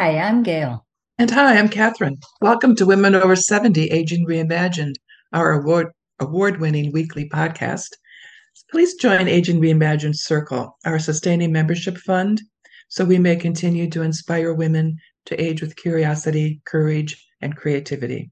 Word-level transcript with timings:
Hi, 0.00 0.16
I'm 0.16 0.44
Gail. 0.44 0.86
And 1.18 1.28
hi, 1.28 1.58
I'm 1.58 1.68
Catherine. 1.68 2.18
Welcome 2.40 2.76
to 2.76 2.86
Women 2.86 3.16
Over 3.16 3.34
70 3.34 3.90
Aging 3.90 4.28
Reimagined, 4.28 4.94
our 5.32 5.50
award 5.50 5.88
award 6.20 6.60
winning 6.60 6.92
weekly 6.92 7.28
podcast. 7.28 7.88
Please 8.70 8.94
join 8.94 9.26
Aging 9.26 9.60
Reimagined 9.60 10.14
Circle, 10.14 10.78
our 10.84 11.00
sustaining 11.00 11.50
membership 11.50 11.98
fund, 11.98 12.40
so 12.86 13.04
we 13.04 13.18
may 13.18 13.34
continue 13.34 13.90
to 13.90 14.02
inspire 14.02 14.54
women 14.54 14.98
to 15.26 15.42
age 15.42 15.60
with 15.60 15.74
curiosity, 15.74 16.60
courage, 16.64 17.20
and 17.40 17.56
creativity. 17.56 18.30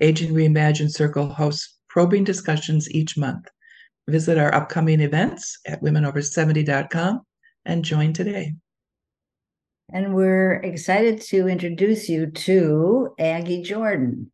Aging 0.00 0.34
Reimagined 0.34 0.92
Circle 0.92 1.30
hosts 1.30 1.78
probing 1.88 2.24
discussions 2.24 2.90
each 2.90 3.16
month. 3.16 3.48
Visit 4.08 4.36
our 4.36 4.54
upcoming 4.54 5.00
events 5.00 5.58
at 5.66 5.80
womenover70.com 5.80 7.22
and 7.64 7.82
join 7.82 8.12
today. 8.12 8.52
And 9.90 10.14
we're 10.14 10.54
excited 10.54 11.20
to 11.22 11.48
introduce 11.48 12.10
you 12.10 12.26
to 12.26 13.14
Aggie 13.18 13.62
Jordan. 13.62 14.30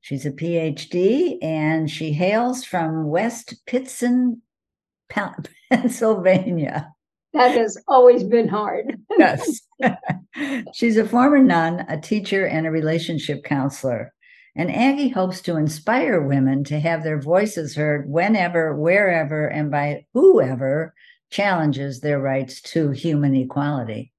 She's 0.00 0.26
a 0.26 0.32
PhD 0.32 1.38
and 1.42 1.88
she 1.88 2.12
hails 2.12 2.64
from 2.64 3.08
West 3.08 3.54
Pittston, 3.66 4.42
Pennsylvania. 5.08 6.92
That 7.32 7.52
has 7.52 7.78
always 7.86 8.24
been 8.24 8.48
hard. 8.48 9.00
yes. 9.18 9.60
She's 10.74 10.96
a 10.96 11.06
former 11.06 11.38
nun, 11.38 11.84
a 11.88 12.00
teacher, 12.00 12.46
and 12.46 12.66
a 12.66 12.70
relationship 12.70 13.44
counselor. 13.44 14.12
And 14.56 14.74
Aggie 14.74 15.10
hopes 15.10 15.40
to 15.42 15.56
inspire 15.56 16.20
women 16.20 16.64
to 16.64 16.80
have 16.80 17.04
their 17.04 17.20
voices 17.20 17.76
heard 17.76 18.08
whenever, 18.08 18.74
wherever, 18.74 19.46
and 19.46 19.70
by 19.70 20.06
whoever 20.14 20.94
challenges 21.30 22.00
their 22.00 22.18
rights 22.18 22.60
to 22.62 22.90
human 22.90 23.36
equality. 23.36 24.12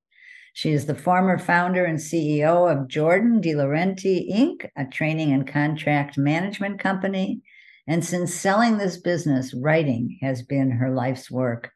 She 0.59 0.73
is 0.73 0.87
the 0.87 0.93
former 0.93 1.37
founder 1.37 1.85
and 1.85 1.97
CEO 1.97 2.69
of 2.69 2.89
Jordan 2.89 3.39
DeLaurenti 3.39 4.29
Inc., 4.29 4.69
a 4.75 4.83
training 4.83 5.31
and 5.31 5.47
contract 5.47 6.17
management 6.17 6.81
company. 6.81 7.41
And 7.87 8.03
since 8.03 8.33
selling 8.33 8.77
this 8.77 8.97
business, 8.97 9.53
writing 9.53 10.17
has 10.21 10.41
been 10.41 10.71
her 10.71 10.93
life's 10.93 11.31
work. 11.31 11.71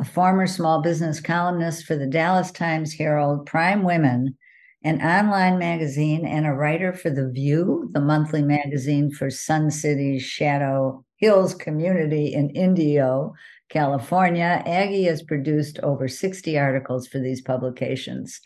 A 0.00 0.04
former 0.04 0.48
small 0.48 0.82
business 0.82 1.20
columnist 1.20 1.84
for 1.84 1.94
the 1.94 2.08
Dallas 2.08 2.50
Times 2.50 2.92
Herald, 2.92 3.46
Prime 3.46 3.84
Women, 3.84 4.36
an 4.82 5.00
online 5.00 5.56
magazine, 5.56 6.26
and 6.26 6.44
a 6.44 6.50
writer 6.50 6.92
for 6.92 7.10
The 7.10 7.30
View, 7.30 7.88
the 7.92 8.00
monthly 8.00 8.42
magazine 8.42 9.12
for 9.12 9.30
Sun 9.30 9.70
City's 9.70 10.24
Shadow 10.24 11.04
Hills 11.18 11.54
community 11.54 12.34
in 12.34 12.50
Indio, 12.50 13.32
California, 13.68 14.62
Aggie 14.64 15.04
has 15.04 15.22
produced 15.22 15.78
over 15.80 16.08
60 16.08 16.58
articles 16.58 17.06
for 17.06 17.18
these 17.18 17.42
publications. 17.42 18.40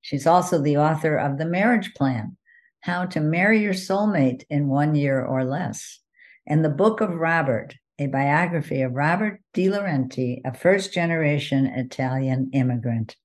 She's 0.00 0.26
also 0.26 0.60
the 0.60 0.76
author 0.76 1.16
of 1.16 1.38
The 1.38 1.46
Marriage 1.46 1.92
Plan 1.94 2.36
How 2.80 3.06
to 3.06 3.20
Marry 3.20 3.60
Your 3.60 3.74
Soulmate 3.74 4.44
in 4.48 4.68
One 4.68 4.94
Year 4.94 5.24
or 5.24 5.44
Less, 5.44 6.00
and 6.46 6.64
The 6.64 6.70
Book 6.70 7.00
of 7.00 7.10
Robert, 7.14 7.74
a 7.98 8.06
biography 8.06 8.80
of 8.80 8.94
Robert 8.94 9.42
DeLaurenti, 9.54 10.40
a 10.44 10.54
first 10.54 10.92
generation 10.92 11.66
Italian 11.66 12.50
immigrant. 12.54 13.16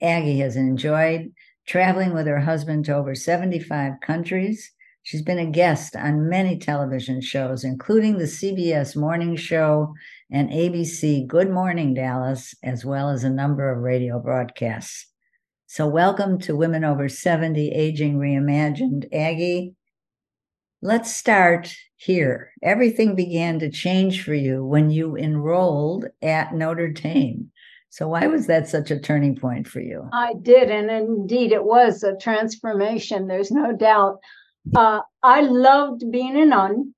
Aggie 0.00 0.38
has 0.38 0.56
enjoyed 0.56 1.32
traveling 1.66 2.12
with 2.12 2.26
her 2.26 2.40
husband 2.40 2.84
to 2.84 2.94
over 2.94 3.14
75 3.14 3.94
countries. 4.00 4.72
She's 5.04 5.22
been 5.22 5.38
a 5.38 5.46
guest 5.46 5.96
on 5.96 6.28
many 6.28 6.58
television 6.58 7.20
shows, 7.20 7.64
including 7.64 8.18
the 8.18 8.24
CBS 8.24 8.94
Morning 8.94 9.34
Show 9.34 9.94
and 10.32 10.48
ABC 10.48 11.26
Good 11.26 11.50
Morning 11.50 11.92
Dallas, 11.92 12.54
as 12.62 12.86
well 12.86 13.10
as 13.10 13.22
a 13.22 13.28
number 13.30 13.70
of 13.70 13.82
radio 13.82 14.18
broadcasts. 14.18 15.06
So, 15.66 15.86
welcome 15.86 16.38
to 16.40 16.56
Women 16.56 16.84
Over 16.84 17.10
70 17.10 17.68
Aging 17.68 18.18
Reimagined. 18.18 19.14
Aggie, 19.14 19.74
let's 20.80 21.14
start 21.14 21.74
here. 21.96 22.50
Everything 22.62 23.14
began 23.14 23.58
to 23.58 23.70
change 23.70 24.24
for 24.24 24.32
you 24.32 24.64
when 24.64 24.90
you 24.90 25.16
enrolled 25.16 26.06
at 26.22 26.54
Notre 26.54 26.88
Dame. 26.88 27.50
So, 27.90 28.08
why 28.08 28.26
was 28.26 28.46
that 28.46 28.66
such 28.66 28.90
a 28.90 28.98
turning 28.98 29.36
point 29.36 29.68
for 29.68 29.80
you? 29.80 30.08
I 30.14 30.32
did, 30.40 30.70
and 30.70 30.90
indeed 30.90 31.52
it 31.52 31.64
was 31.64 32.02
a 32.02 32.16
transformation, 32.16 33.26
there's 33.26 33.50
no 33.50 33.76
doubt. 33.76 34.18
Uh, 34.74 35.00
I 35.22 35.42
loved 35.42 36.10
being 36.10 36.40
a 36.40 36.46
nun, 36.46 36.94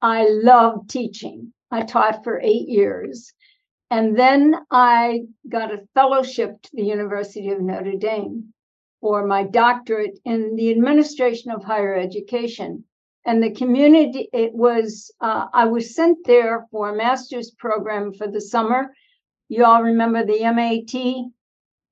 I 0.00 0.28
loved 0.28 0.90
teaching. 0.90 1.52
I 1.70 1.82
taught 1.82 2.24
for 2.24 2.40
eight 2.40 2.68
years. 2.68 3.32
And 3.90 4.18
then 4.18 4.56
I 4.70 5.22
got 5.48 5.72
a 5.72 5.86
fellowship 5.94 6.60
to 6.62 6.70
the 6.74 6.84
University 6.84 7.50
of 7.50 7.60
Notre 7.60 7.96
Dame 7.96 8.52
for 9.00 9.26
my 9.26 9.44
doctorate 9.44 10.18
in 10.24 10.56
the 10.56 10.70
administration 10.70 11.50
of 11.50 11.62
higher 11.62 11.94
education. 11.94 12.84
And 13.24 13.42
the 13.42 13.50
community, 13.50 14.28
it 14.32 14.54
was, 14.54 15.12
uh, 15.20 15.46
I 15.52 15.66
was 15.66 15.94
sent 15.94 16.26
there 16.26 16.66
for 16.70 16.90
a 16.90 16.96
master's 16.96 17.50
program 17.50 18.12
for 18.12 18.28
the 18.28 18.40
summer. 18.40 18.92
You 19.48 19.64
all 19.64 19.82
remember 19.82 20.24
the 20.24 20.40
MAT 20.40 21.30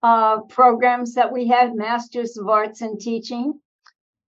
uh, 0.03 0.43
programs 0.43 1.15
that 1.15 1.33
we 1.33 1.47
had, 1.49 1.75
Masters 1.75 2.37
of 2.37 2.49
Arts 2.49 2.83
in 2.83 2.99
Teaching. 2.99 3.61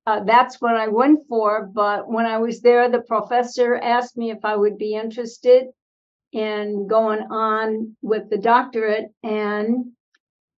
Uh, 0.07 0.23
that's 0.25 0.61
what 0.61 0.77
I 0.77 0.89
went 0.89 1.27
for. 1.29 1.67
But 1.67 2.09
when 2.09 2.27
I 2.27 2.39
was 2.39 2.61
there, 2.61 2.89
the 2.89 3.01
professor 3.01 3.75
asked 3.77 4.17
me 4.17 4.31
if 4.31 4.45
I 4.45 4.57
would 4.57 4.79
be 4.79 4.95
interested 4.95 5.67
in 6.33 6.87
going 6.87 7.23
on 7.31 7.97
with 8.03 8.31
the 8.31 8.39
doctorate. 8.39 9.07
And 9.25 9.93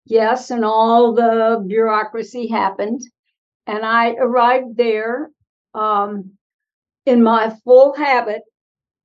yes, 0.05 0.51
and 0.51 0.65
all 0.65 1.15
the 1.15 1.65
bureaucracy 1.67 2.49
happened. 2.49 3.01
And 3.67 3.85
I 3.85 4.13
arrived 4.13 4.77
there 4.77 5.31
um, 5.75 6.33
in 7.07 7.23
my 7.23 7.55
full 7.65 7.95
habit 7.95 8.43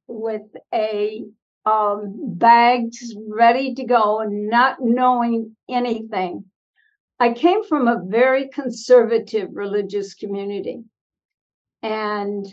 with 0.07 0.43
a 0.73 1.23
um, 1.65 2.13
bags 2.15 3.15
ready 3.27 3.75
to 3.75 3.85
go 3.85 4.19
and 4.19 4.49
not 4.49 4.77
knowing 4.81 5.55
anything. 5.69 6.45
I 7.23 7.31
came 7.31 7.63
from 7.63 7.88
a 7.88 8.03
very 8.06 8.50
conservative 8.50 9.47
religious 9.53 10.13
community. 10.13 10.84
And 11.81 12.45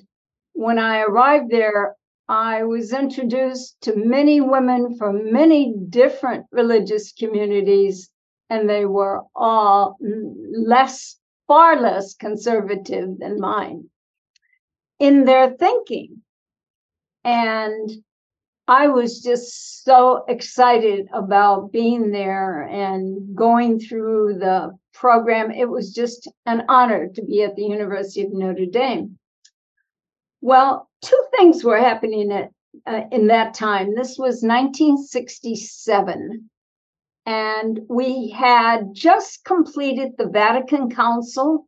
when 0.52 0.78
I 0.78 1.00
arrived 1.00 1.50
there, 1.50 1.96
I 2.28 2.62
was 2.62 2.92
introduced 2.92 3.80
to 3.80 3.96
many 3.96 4.40
women 4.40 4.96
from 4.96 5.32
many 5.32 5.74
different 5.88 6.46
religious 6.52 7.12
communities, 7.12 8.10
and 8.48 8.70
they 8.70 8.84
were 8.84 9.22
all 9.34 9.98
less, 10.00 11.16
far 11.48 11.80
less 11.80 12.14
conservative 12.14 13.18
than 13.18 13.40
mine 13.40 13.90
in 15.00 15.24
their 15.24 15.50
thinking. 15.50 16.22
And 17.24 17.90
I 18.70 18.86
was 18.86 19.20
just 19.20 19.82
so 19.82 20.24
excited 20.28 21.08
about 21.12 21.72
being 21.72 22.12
there 22.12 22.62
and 22.62 23.34
going 23.34 23.80
through 23.80 24.38
the 24.38 24.78
program. 24.94 25.50
It 25.50 25.68
was 25.68 25.92
just 25.92 26.30
an 26.46 26.62
honor 26.68 27.08
to 27.16 27.24
be 27.24 27.42
at 27.42 27.56
the 27.56 27.64
University 27.64 28.22
of 28.22 28.32
Notre 28.32 28.66
Dame. 28.66 29.18
Well, 30.40 30.88
two 31.02 31.20
things 31.36 31.64
were 31.64 31.78
happening 31.78 32.30
at, 32.30 32.50
uh, 32.86 33.08
in 33.10 33.26
that 33.26 33.54
time. 33.54 33.96
This 33.96 34.16
was 34.16 34.44
1967, 34.44 36.48
and 37.26 37.80
we 37.88 38.28
had 38.28 38.94
just 38.94 39.44
completed 39.44 40.12
the 40.16 40.28
Vatican 40.28 40.90
Council 40.90 41.66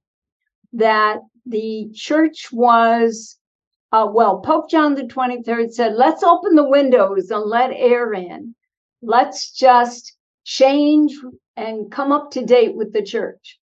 that 0.74 1.19
the 1.46 1.90
church 1.94 2.52
was 2.52 3.40
uh, 3.92 4.08
well, 4.10 4.40
Pope 4.40 4.70
John 4.70 4.94
the 4.94 5.02
23rd 5.02 5.70
said, 5.72 5.94
let's 5.94 6.22
open 6.22 6.54
the 6.54 6.68
windows 6.68 7.30
and 7.30 7.44
let 7.44 7.72
air 7.72 8.14
in. 8.14 8.54
Let's 9.02 9.52
just 9.52 10.16
change 10.44 11.14
and 11.56 11.92
come 11.92 12.10
up 12.10 12.30
to 12.32 12.44
date 12.44 12.74
with 12.74 12.92
the 12.94 13.02
church. 13.02 13.58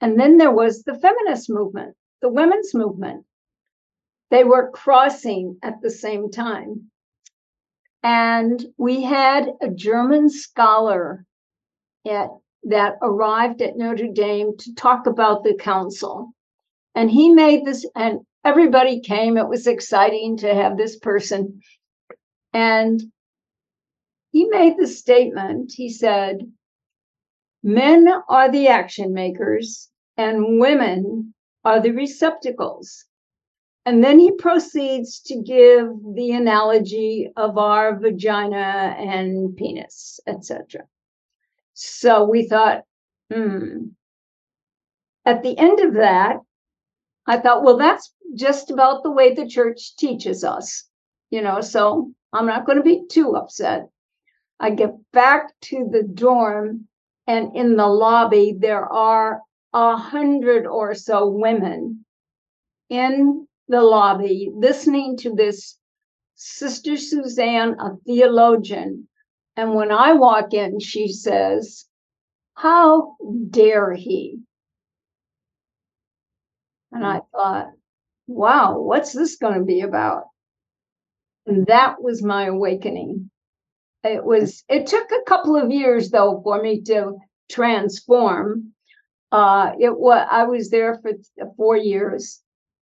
And 0.00 0.20
then 0.20 0.36
there 0.36 0.52
was 0.52 0.82
the 0.82 0.94
feminist 0.94 1.50
movement, 1.50 1.96
the 2.22 2.28
women's 2.28 2.74
movement. 2.74 3.24
They 4.30 4.44
were 4.44 4.70
crossing 4.70 5.58
at 5.62 5.80
the 5.82 5.90
same 5.90 6.30
time. 6.30 6.90
And 8.04 8.64
we 8.76 9.02
had 9.02 9.50
a 9.60 9.68
German 9.68 10.30
scholar 10.30 11.24
at, 12.06 12.28
that 12.64 12.98
arrived 13.02 13.62
at 13.62 13.76
Notre 13.76 14.12
Dame 14.12 14.56
to 14.58 14.74
talk 14.74 15.06
about 15.06 15.42
the 15.42 15.54
council. 15.54 16.35
And 16.96 17.10
he 17.10 17.28
made 17.28 17.64
this, 17.64 17.86
and 17.94 18.20
everybody 18.44 19.00
came. 19.00 19.36
It 19.36 19.48
was 19.48 19.66
exciting 19.66 20.38
to 20.38 20.54
have 20.54 20.76
this 20.76 20.98
person. 20.98 21.60
And 22.54 23.00
he 24.32 24.46
made 24.46 24.78
the 24.78 24.86
statement 24.86 25.72
he 25.76 25.90
said, 25.90 26.38
Men 27.62 28.08
are 28.28 28.50
the 28.50 28.68
action 28.68 29.12
makers, 29.12 29.90
and 30.16 30.58
women 30.58 31.34
are 31.64 31.80
the 31.80 31.90
receptacles. 31.90 33.04
And 33.84 34.02
then 34.02 34.18
he 34.18 34.32
proceeds 34.32 35.20
to 35.26 35.36
give 35.36 35.88
the 36.14 36.32
analogy 36.32 37.30
of 37.36 37.58
our 37.58 37.98
vagina 37.98 38.96
and 38.98 39.54
penis, 39.56 40.18
etc. 40.26 40.86
So 41.74 42.24
we 42.24 42.48
thought, 42.48 42.84
hmm. 43.32 43.88
At 45.24 45.42
the 45.42 45.58
end 45.58 45.80
of 45.80 45.94
that, 45.94 46.36
I 47.26 47.38
thought, 47.38 47.64
well, 47.64 47.76
that's 47.76 48.14
just 48.34 48.70
about 48.70 49.02
the 49.02 49.10
way 49.10 49.34
the 49.34 49.48
church 49.48 49.96
teaches 49.96 50.44
us, 50.44 50.88
you 51.30 51.42
know, 51.42 51.60
so 51.60 52.12
I'm 52.32 52.46
not 52.46 52.66
going 52.66 52.78
to 52.78 52.84
be 52.84 53.06
too 53.08 53.36
upset. 53.36 53.88
I 54.60 54.70
get 54.70 54.94
back 55.12 55.52
to 55.62 55.88
the 55.90 56.02
dorm, 56.02 56.88
and 57.26 57.54
in 57.56 57.76
the 57.76 57.86
lobby, 57.86 58.56
there 58.58 58.84
are 58.90 59.40
a 59.72 59.96
hundred 59.96 60.66
or 60.66 60.94
so 60.94 61.28
women 61.28 62.04
in 62.88 63.46
the 63.68 63.82
lobby 63.82 64.50
listening 64.54 65.16
to 65.18 65.34
this 65.34 65.78
Sister 66.34 66.96
Suzanne, 66.96 67.76
a 67.80 67.96
theologian. 68.06 69.08
And 69.56 69.74
when 69.74 69.90
I 69.90 70.12
walk 70.12 70.52
in, 70.52 70.80
she 70.80 71.08
says, 71.08 71.86
How 72.54 73.16
dare 73.50 73.94
he? 73.94 74.40
And 76.96 77.06
I 77.06 77.20
thought, 77.30 77.72
wow, 78.26 78.78
what's 78.78 79.12
this 79.12 79.36
going 79.36 79.58
to 79.58 79.64
be 79.64 79.82
about? 79.82 80.24
And 81.46 81.66
that 81.66 82.02
was 82.02 82.22
my 82.22 82.46
awakening. 82.46 83.30
It 84.02 84.24
was, 84.24 84.64
it 84.70 84.86
took 84.86 85.10
a 85.10 85.28
couple 85.28 85.56
of 85.56 85.70
years 85.70 86.10
though 86.10 86.40
for 86.42 86.62
me 86.62 86.80
to 86.84 87.18
transform. 87.50 88.72
Uh, 89.30 89.72
it 89.78 89.94
was, 89.98 90.26
I 90.30 90.44
was 90.44 90.70
there 90.70 90.98
for 91.02 91.12
four 91.58 91.76
years. 91.76 92.40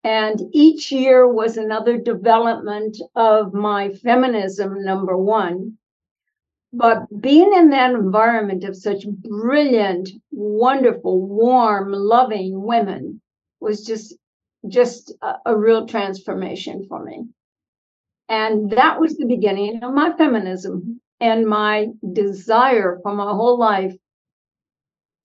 And 0.03 0.41
each 0.51 0.91
year 0.91 1.25
was 1.25 1.55
another 1.55 1.97
development 1.97 2.97
of 3.15 3.53
my 3.53 3.93
feminism, 3.93 4.83
number 4.83 5.15
one. 5.15 5.77
But 6.73 7.05
being 7.21 7.53
in 7.53 7.69
that 7.69 7.91
environment 7.91 8.65
of 8.65 8.75
such 8.75 9.07
brilliant, 9.07 10.09
wonderful, 10.31 11.25
warm, 11.25 11.93
loving 11.93 12.61
women 12.61 13.21
was 13.63 13.85
just 13.85 14.15
just 14.67 15.13
a, 15.21 15.33
a 15.47 15.57
real 15.57 15.87
transformation 15.87 16.85
for 16.87 17.03
me. 17.03 17.25
And 18.29 18.71
that 18.71 18.99
was 18.99 19.17
the 19.17 19.25
beginning 19.25 19.83
of 19.83 19.93
my 19.93 20.15
feminism 20.15 21.01
and 21.19 21.45
my 21.45 21.87
desire 22.13 22.99
for 23.01 23.13
my 23.13 23.31
whole 23.31 23.57
life 23.57 23.95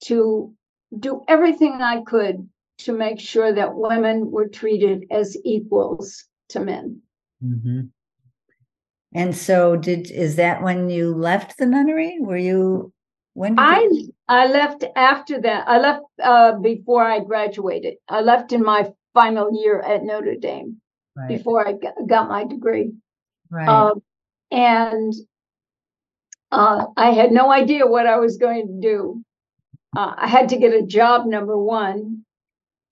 to 0.04 0.54
do 0.98 1.24
everything 1.28 1.80
I 1.82 2.02
could 2.02 2.48
to 2.78 2.92
make 2.92 3.20
sure 3.20 3.52
that 3.52 3.74
women 3.74 4.30
were 4.30 4.48
treated 4.48 5.04
as 5.10 5.36
equals 5.44 6.24
to 6.50 6.60
men. 6.60 7.00
Mm-hmm. 7.44 7.80
And 9.14 9.36
so, 9.36 9.76
did 9.76 10.10
is 10.10 10.36
that 10.36 10.62
when 10.62 10.90
you 10.90 11.14
left 11.14 11.58
the 11.58 11.66
nunnery? 11.66 12.18
Were 12.20 12.36
you 12.36 12.92
when? 13.34 13.58
I 13.58 13.80
you... 13.90 14.14
I 14.28 14.46
left 14.46 14.84
after 14.94 15.40
that. 15.40 15.68
I 15.68 15.78
left 15.78 16.04
uh, 16.22 16.52
before 16.58 17.02
I 17.02 17.20
graduated. 17.20 17.94
I 18.08 18.20
left 18.20 18.52
in 18.52 18.62
my 18.62 18.92
final 19.14 19.50
year 19.52 19.80
at 19.80 20.04
Notre 20.04 20.36
Dame 20.36 20.80
right. 21.16 21.28
before 21.28 21.66
I 21.66 21.74
got 22.06 22.28
my 22.28 22.44
degree. 22.44 22.92
Right. 23.50 23.68
Uh, 23.68 23.94
and 24.50 25.14
uh, 26.52 26.86
I 26.96 27.12
had 27.12 27.32
no 27.32 27.50
idea 27.50 27.86
what 27.86 28.06
I 28.06 28.18
was 28.18 28.36
going 28.36 28.66
to 28.66 28.80
do. 28.80 29.22
Uh, 29.96 30.14
I 30.16 30.28
had 30.28 30.50
to 30.50 30.58
get 30.58 30.74
a 30.74 30.86
job, 30.86 31.26
number 31.26 31.56
one. 31.56 32.24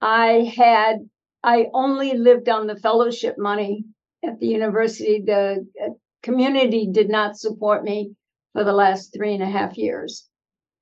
I 0.01 0.53
had, 0.57 1.09
I 1.43 1.67
only 1.75 2.15
lived 2.15 2.49
on 2.49 2.67
the 2.67 2.77
fellowship 2.77 3.37
money 3.37 3.85
at 4.25 4.41
the 4.41 4.47
university. 4.47 5.23
The 5.25 5.67
uh, 5.83 5.89
community 6.23 6.89
did 6.91 7.11
not 7.11 7.39
support 7.39 7.85
me 7.85 8.13
for 8.55 8.65
the 8.65 8.73
last 8.73 9.13
three 9.13 9.35
and 9.35 9.43
a 9.43 9.47
half 9.47 9.77
years 9.77 10.27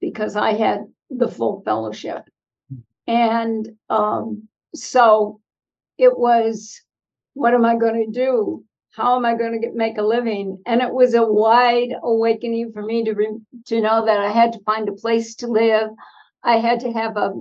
because 0.05 0.37
I 0.37 0.53
had 0.53 0.81
the 1.09 1.29
full 1.29 1.63
fellowship. 1.65 2.29
And 3.07 3.69
um, 3.89 4.49
so 4.75 5.41
it 5.99 6.19
was, 6.19 6.81
what 7.33 7.55
am 7.55 7.65
I 7.65 7.77
going 7.77 8.05
to 8.05 8.11
do? 8.11 8.65
How 8.91 9.17
am 9.17 9.25
I 9.25 9.35
going 9.35 9.53
to 9.53 9.59
get, 9.59 9.75
make 9.75 9.99
a 9.99 10.03
living? 10.03 10.59
And 10.67 10.83
it 10.83 10.93
was 10.93 11.15
a 11.15 11.25
wide 11.25 11.95
awakening 12.03 12.73
for 12.73 12.83
me 12.83 13.05
to 13.05 13.15
re, 13.15 13.29
to 13.67 13.81
know 13.81 14.05
that 14.05 14.21
I 14.21 14.31
had 14.31 14.53
to 14.53 14.65
find 14.65 14.89
a 14.89 14.93
place 14.93 15.35
to 15.37 15.47
live. 15.47 15.89
I 16.43 16.57
had 16.59 16.81
to 16.81 16.93
have 16.93 17.17
a 17.17 17.33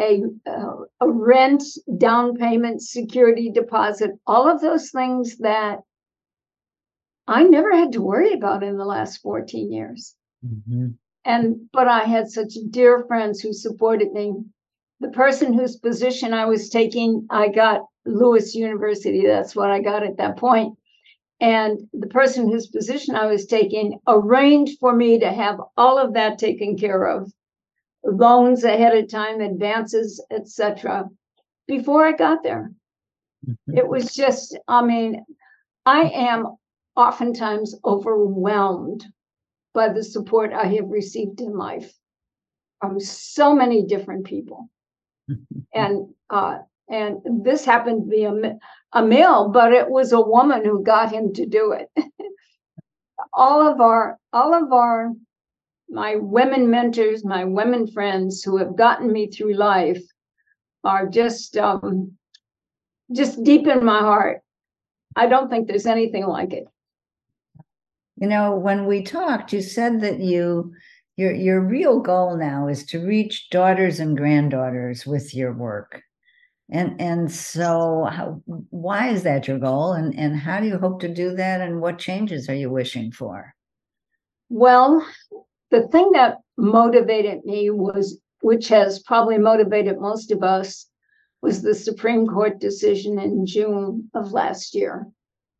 a, 0.00 0.22
a 1.00 1.10
rent, 1.10 1.64
down 1.96 2.36
payment, 2.36 2.82
security 2.82 3.50
deposit, 3.50 4.12
all 4.28 4.48
of 4.48 4.60
those 4.60 4.90
things 4.90 5.38
that 5.38 5.80
I 7.26 7.42
never 7.42 7.74
had 7.74 7.90
to 7.92 8.00
worry 8.00 8.32
about 8.32 8.62
in 8.62 8.78
the 8.78 8.84
last 8.84 9.20
14 9.22 9.72
years. 9.72 10.14
Mm-hmm. 10.46 10.90
And 11.24 11.68
but 11.72 11.88
I 11.88 12.04
had 12.04 12.28
such 12.28 12.54
dear 12.70 13.04
friends 13.06 13.40
who 13.40 13.52
supported 13.52 14.12
me. 14.12 14.34
The 15.00 15.10
person 15.10 15.52
whose 15.52 15.76
position 15.76 16.32
I 16.34 16.46
was 16.46 16.70
taking, 16.70 17.26
I 17.30 17.48
got 17.48 17.82
Lewis 18.04 18.54
University. 18.54 19.26
That's 19.26 19.54
what 19.54 19.70
I 19.70 19.80
got 19.80 20.02
at 20.02 20.16
that 20.16 20.36
point. 20.36 20.76
And 21.40 21.78
the 21.92 22.08
person 22.08 22.48
whose 22.50 22.66
position 22.66 23.14
I 23.14 23.26
was 23.26 23.46
taking 23.46 24.00
arranged 24.08 24.78
for 24.80 24.94
me 24.94 25.20
to 25.20 25.30
have 25.30 25.60
all 25.76 25.98
of 25.98 26.14
that 26.14 26.38
taken 26.38 26.76
care 26.76 27.04
of 27.04 27.32
loans 28.04 28.64
ahead 28.64 28.96
of 28.96 29.08
time, 29.08 29.40
advances, 29.40 30.24
etc. 30.30 31.08
Before 31.68 32.04
I 32.04 32.12
got 32.12 32.42
there, 32.42 32.72
it 33.68 33.86
was 33.86 34.14
just, 34.14 34.58
I 34.66 34.84
mean, 34.84 35.24
I 35.86 36.10
am 36.14 36.56
oftentimes 36.96 37.76
overwhelmed 37.84 39.04
by 39.74 39.88
the 39.88 40.02
support 40.02 40.52
I 40.52 40.66
have 40.66 40.88
received 40.88 41.40
in 41.40 41.56
life 41.56 41.92
from 42.80 43.00
so 43.00 43.54
many 43.54 43.84
different 43.84 44.24
people. 44.26 44.70
And 45.74 46.08
uh, 46.30 46.58
and 46.88 47.18
this 47.44 47.64
happened 47.64 48.04
to 48.04 48.08
be 48.08 48.24
a, 48.24 48.58
a 48.92 49.04
male, 49.04 49.50
but 49.50 49.74
it 49.74 49.88
was 49.90 50.12
a 50.12 50.20
woman 50.20 50.64
who 50.64 50.82
got 50.82 51.12
him 51.12 51.34
to 51.34 51.44
do 51.44 51.72
it. 51.72 51.90
all 53.32 53.66
of 53.66 53.80
our 53.80 54.18
all 54.32 54.54
of 54.54 54.72
our 54.72 55.12
my 55.88 56.16
women 56.16 56.70
mentors, 56.70 57.24
my 57.24 57.44
women 57.44 57.86
friends 57.86 58.42
who 58.42 58.58
have 58.58 58.76
gotten 58.76 59.10
me 59.12 59.30
through 59.30 59.54
life 59.54 60.02
are 60.84 61.06
just 61.06 61.56
um, 61.56 62.12
just 63.12 63.42
deep 63.42 63.66
in 63.66 63.84
my 63.84 64.00
heart. 64.00 64.40
I 65.16 65.26
don't 65.26 65.48
think 65.48 65.66
there's 65.66 65.86
anything 65.86 66.26
like 66.26 66.52
it. 66.52 66.66
You 68.20 68.26
know, 68.26 68.56
when 68.56 68.86
we 68.86 69.02
talked, 69.02 69.52
you 69.52 69.62
said 69.62 70.00
that 70.00 70.18
you 70.18 70.72
your 71.16 71.32
your 71.32 71.60
real 71.60 72.00
goal 72.00 72.36
now 72.36 72.66
is 72.66 72.84
to 72.86 73.06
reach 73.06 73.48
daughters 73.50 74.00
and 74.00 74.16
granddaughters 74.16 75.06
with 75.06 75.34
your 75.34 75.52
work. 75.52 76.02
And 76.70 77.00
and 77.00 77.30
so 77.30 78.08
how, 78.10 78.42
why 78.70 79.08
is 79.08 79.22
that 79.22 79.46
your 79.46 79.58
goal 79.58 79.92
and 79.92 80.18
and 80.18 80.36
how 80.36 80.58
do 80.60 80.66
you 80.66 80.78
hope 80.78 81.00
to 81.00 81.08
do 81.08 81.34
that 81.36 81.60
and 81.60 81.80
what 81.80 81.98
changes 81.98 82.48
are 82.48 82.54
you 82.54 82.70
wishing 82.70 83.12
for? 83.12 83.54
Well, 84.48 85.06
the 85.70 85.86
thing 85.88 86.10
that 86.12 86.38
motivated 86.56 87.44
me 87.44 87.70
was, 87.70 88.20
which 88.40 88.68
has 88.68 88.98
probably 89.00 89.38
motivated 89.38 90.00
most 90.00 90.32
of 90.32 90.42
us, 90.42 90.86
was 91.40 91.62
the 91.62 91.74
Supreme 91.74 92.26
Court 92.26 92.58
decision 92.58 93.18
in 93.20 93.46
June 93.46 94.10
of 94.14 94.32
last 94.32 94.74
year 94.74 95.06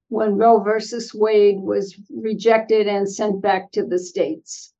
when 0.09 0.37
Roe 0.37 0.61
versus 0.61 1.13
Wade 1.15 1.61
was 1.61 1.95
rejected 2.11 2.87
and 2.87 3.11
sent 3.11 3.43
back 3.43 3.71
to 3.73 3.85
the 3.85 3.99
states. 3.99 4.73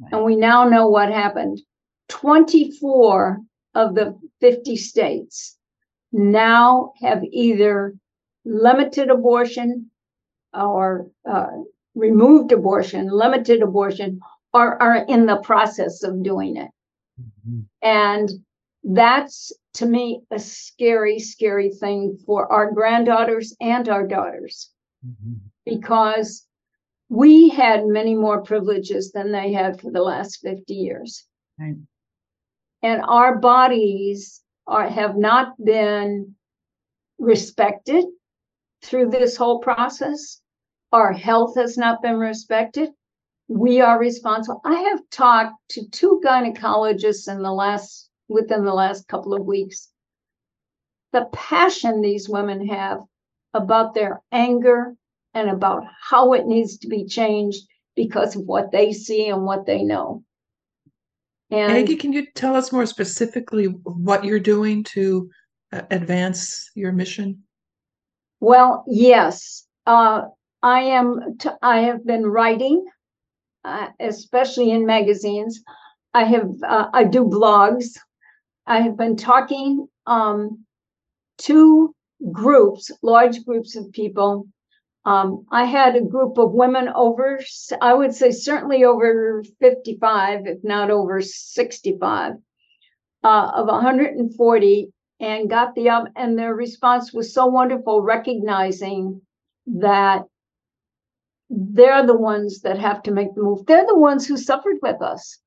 Right. 0.00 0.12
And 0.12 0.24
we 0.24 0.36
now 0.36 0.68
know 0.68 0.88
what 0.88 1.12
happened. 1.12 1.60
24 2.08 3.40
of 3.74 3.94
the 3.94 4.18
50 4.40 4.76
states 4.76 5.56
now 6.12 6.92
have 7.02 7.22
either 7.24 7.94
limited 8.44 9.10
abortion 9.10 9.90
or 10.54 11.10
uh, 11.28 11.48
removed 11.94 12.52
abortion, 12.52 13.08
limited 13.10 13.62
abortion, 13.62 14.20
are, 14.54 14.80
are 14.80 15.04
in 15.08 15.26
the 15.26 15.36
process 15.38 16.02
of 16.02 16.22
doing 16.22 16.56
it. 16.56 16.70
Mm-hmm. 17.20 17.60
And 17.82 18.30
that's 18.88 19.52
to 19.74 19.86
me 19.86 20.22
a 20.30 20.38
scary, 20.38 21.18
scary 21.18 21.70
thing 21.70 22.18
for 22.24 22.50
our 22.50 22.72
granddaughters 22.72 23.54
and 23.60 23.88
our 23.88 24.06
daughters 24.06 24.70
mm-hmm. 25.06 25.34
because 25.64 26.46
we 27.08 27.48
had 27.48 27.86
many 27.86 28.14
more 28.14 28.42
privileges 28.42 29.12
than 29.12 29.32
they 29.32 29.52
had 29.52 29.80
for 29.80 29.90
the 29.90 30.02
last 30.02 30.40
50 30.42 30.74
years. 30.74 31.26
Right. 31.58 31.76
And 32.82 33.02
our 33.06 33.38
bodies 33.38 34.42
are, 34.66 34.88
have 34.88 35.16
not 35.16 35.52
been 35.62 36.34
respected 37.18 38.04
through 38.82 39.10
this 39.10 39.36
whole 39.36 39.58
process. 39.58 40.40
Our 40.92 41.12
health 41.12 41.56
has 41.56 41.76
not 41.76 42.02
been 42.02 42.16
respected 42.16 42.90
we 43.48 43.80
are 43.80 43.98
responsible. 43.98 44.60
I 44.64 44.80
have 44.80 45.00
talked 45.10 45.54
to 45.70 45.88
two 45.88 46.20
gynecologists 46.24 47.32
in 47.32 47.42
the 47.42 47.52
last 47.52 48.07
within 48.28 48.64
the 48.64 48.74
last 48.74 49.08
couple 49.08 49.34
of 49.34 49.44
weeks. 49.44 49.88
The 51.12 51.26
passion 51.32 52.00
these 52.00 52.28
women 52.28 52.68
have 52.68 53.00
about 53.54 53.94
their 53.94 54.20
anger 54.30 54.94
and 55.34 55.48
about 55.50 55.84
how 56.00 56.34
it 56.34 56.46
needs 56.46 56.78
to 56.78 56.88
be 56.88 57.06
changed 57.06 57.64
because 57.96 58.36
of 58.36 58.42
what 58.42 58.70
they 58.70 58.92
see 58.92 59.28
and 59.28 59.44
what 59.44 59.66
they 59.66 59.82
know. 59.82 60.22
And 61.50 61.72
Aggie, 61.72 61.96
can 61.96 62.12
you 62.12 62.26
tell 62.34 62.54
us 62.54 62.72
more 62.72 62.86
specifically 62.86 63.66
what 63.66 64.24
you're 64.24 64.38
doing 64.38 64.84
to 64.84 65.30
uh, 65.72 65.82
advance 65.90 66.70
your 66.74 66.92
mission? 66.92 67.42
Well, 68.40 68.84
yes, 68.86 69.66
uh, 69.86 70.22
I 70.62 70.80
am. 70.80 71.38
T- 71.38 71.48
I 71.62 71.80
have 71.80 72.06
been 72.06 72.26
writing, 72.26 72.84
uh, 73.64 73.88
especially 73.98 74.70
in 74.70 74.86
magazines. 74.86 75.62
I 76.14 76.24
have. 76.24 76.50
Uh, 76.62 76.88
I 76.92 77.04
do 77.04 77.24
blogs. 77.24 77.98
I 78.68 78.82
have 78.82 78.96
been 78.96 79.16
talking 79.16 79.88
um, 80.06 80.64
to 81.38 81.94
groups, 82.30 82.90
large 83.02 83.44
groups 83.44 83.74
of 83.76 83.90
people. 83.92 84.46
Um, 85.04 85.46
I 85.50 85.64
had 85.64 85.96
a 85.96 86.02
group 86.02 86.36
of 86.36 86.52
women 86.52 86.88
over. 86.94 87.40
I 87.80 87.94
would 87.94 88.14
say 88.14 88.30
certainly 88.30 88.84
over 88.84 89.42
fifty-five, 89.58 90.46
if 90.46 90.58
not 90.62 90.90
over 90.90 91.22
sixty-five, 91.22 92.34
uh, 93.24 93.50
of 93.54 93.66
140 93.66 94.92
and 95.20 95.50
got 95.50 95.74
the 95.74 95.88
um, 95.88 96.08
and 96.14 96.38
their 96.38 96.54
response 96.54 97.12
was 97.12 97.32
so 97.32 97.46
wonderful 97.46 98.02
recognizing 98.02 99.20
that 99.66 100.22
they're 101.50 102.06
the 102.06 102.16
ones 102.16 102.60
that 102.60 102.78
have 102.78 103.02
to 103.02 103.10
make 103.10 103.34
the 103.34 103.42
move 103.42 103.66
they're 103.66 103.86
the 103.86 103.98
ones 103.98 104.26
who 104.26 104.36
suffered 104.36 104.76
with 104.82 105.00
us 105.02 105.38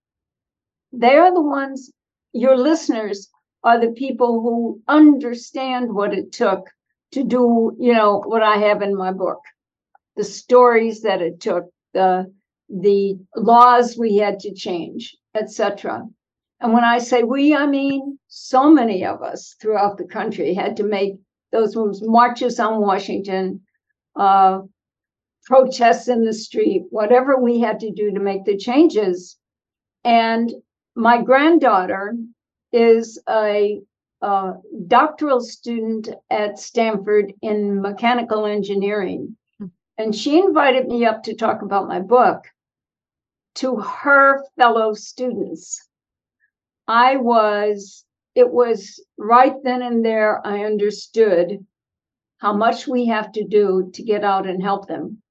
they 0.91 1.15
are 1.15 1.33
the 1.33 1.41
ones 1.41 1.91
your 2.33 2.57
listeners 2.57 3.29
are 3.63 3.79
the 3.79 3.91
people 3.91 4.41
who 4.41 4.81
understand 4.88 5.93
what 5.93 6.13
it 6.13 6.31
took 6.31 6.67
to 7.11 7.23
do 7.23 7.75
you 7.79 7.93
know 7.93 8.21
what 8.25 8.43
i 8.43 8.57
have 8.57 8.81
in 8.81 8.95
my 8.95 9.11
book 9.11 9.39
the 10.15 10.23
stories 10.23 11.01
that 11.01 11.21
it 11.21 11.39
took 11.39 11.65
the 11.93 12.31
the 12.69 13.19
laws 13.35 13.97
we 13.97 14.17
had 14.17 14.39
to 14.39 14.53
change 14.53 15.15
etc 15.35 16.03
and 16.61 16.73
when 16.73 16.83
I 16.83 17.00
say 17.00 17.23
we, 17.23 17.55
I 17.55 17.65
mean 17.65 18.19
so 18.27 18.69
many 18.69 19.03
of 19.03 19.21
us 19.23 19.55
throughout 19.59 19.97
the 19.97 20.05
country 20.05 20.53
had 20.53 20.77
to 20.77 20.83
make 20.83 21.15
those 21.51 21.75
moves, 21.75 22.01
marches 22.03 22.59
on 22.59 22.79
Washington, 22.81 23.61
uh, 24.15 24.59
protests 25.43 26.07
in 26.07 26.23
the 26.23 26.33
street, 26.33 26.83
whatever 26.91 27.38
we 27.38 27.59
had 27.59 27.79
to 27.79 27.91
do 27.91 28.11
to 28.11 28.19
make 28.19 28.45
the 28.45 28.55
changes. 28.55 29.38
And 30.03 30.53
my 30.95 31.21
granddaughter 31.21 32.15
is 32.71 33.21
a 33.29 33.81
uh, 34.21 34.53
doctoral 34.88 35.41
student 35.41 36.10
at 36.29 36.60
Stanford 36.60 37.33
in 37.41 37.81
mechanical 37.81 38.45
engineering. 38.45 39.36
And 39.98 40.15
she 40.15 40.39
invited 40.39 40.88
me 40.88 41.05
up 41.05 41.24
to 41.24 41.36
talk 41.36 41.62
about 41.62 41.88
my 41.88 42.00
book 42.00 42.45
to 43.55 43.77
her 43.77 44.43
fellow 44.57 44.93
students. 44.93 45.88
I 46.88 47.17
was, 47.17 48.05
it 48.36 48.50
was 48.50 49.03
right 49.17 49.55
then 49.63 49.81
and 49.81 50.03
there, 50.03 50.45
I 50.45 50.63
understood 50.63 51.65
how 52.39 52.53
much 52.53 52.88
we 52.88 53.05
have 53.05 53.31
to 53.33 53.43
do 53.43 53.91
to 53.93 54.03
get 54.03 54.24
out 54.24 54.48
and 54.48 54.62
help 54.62 54.88
them. 54.88 55.21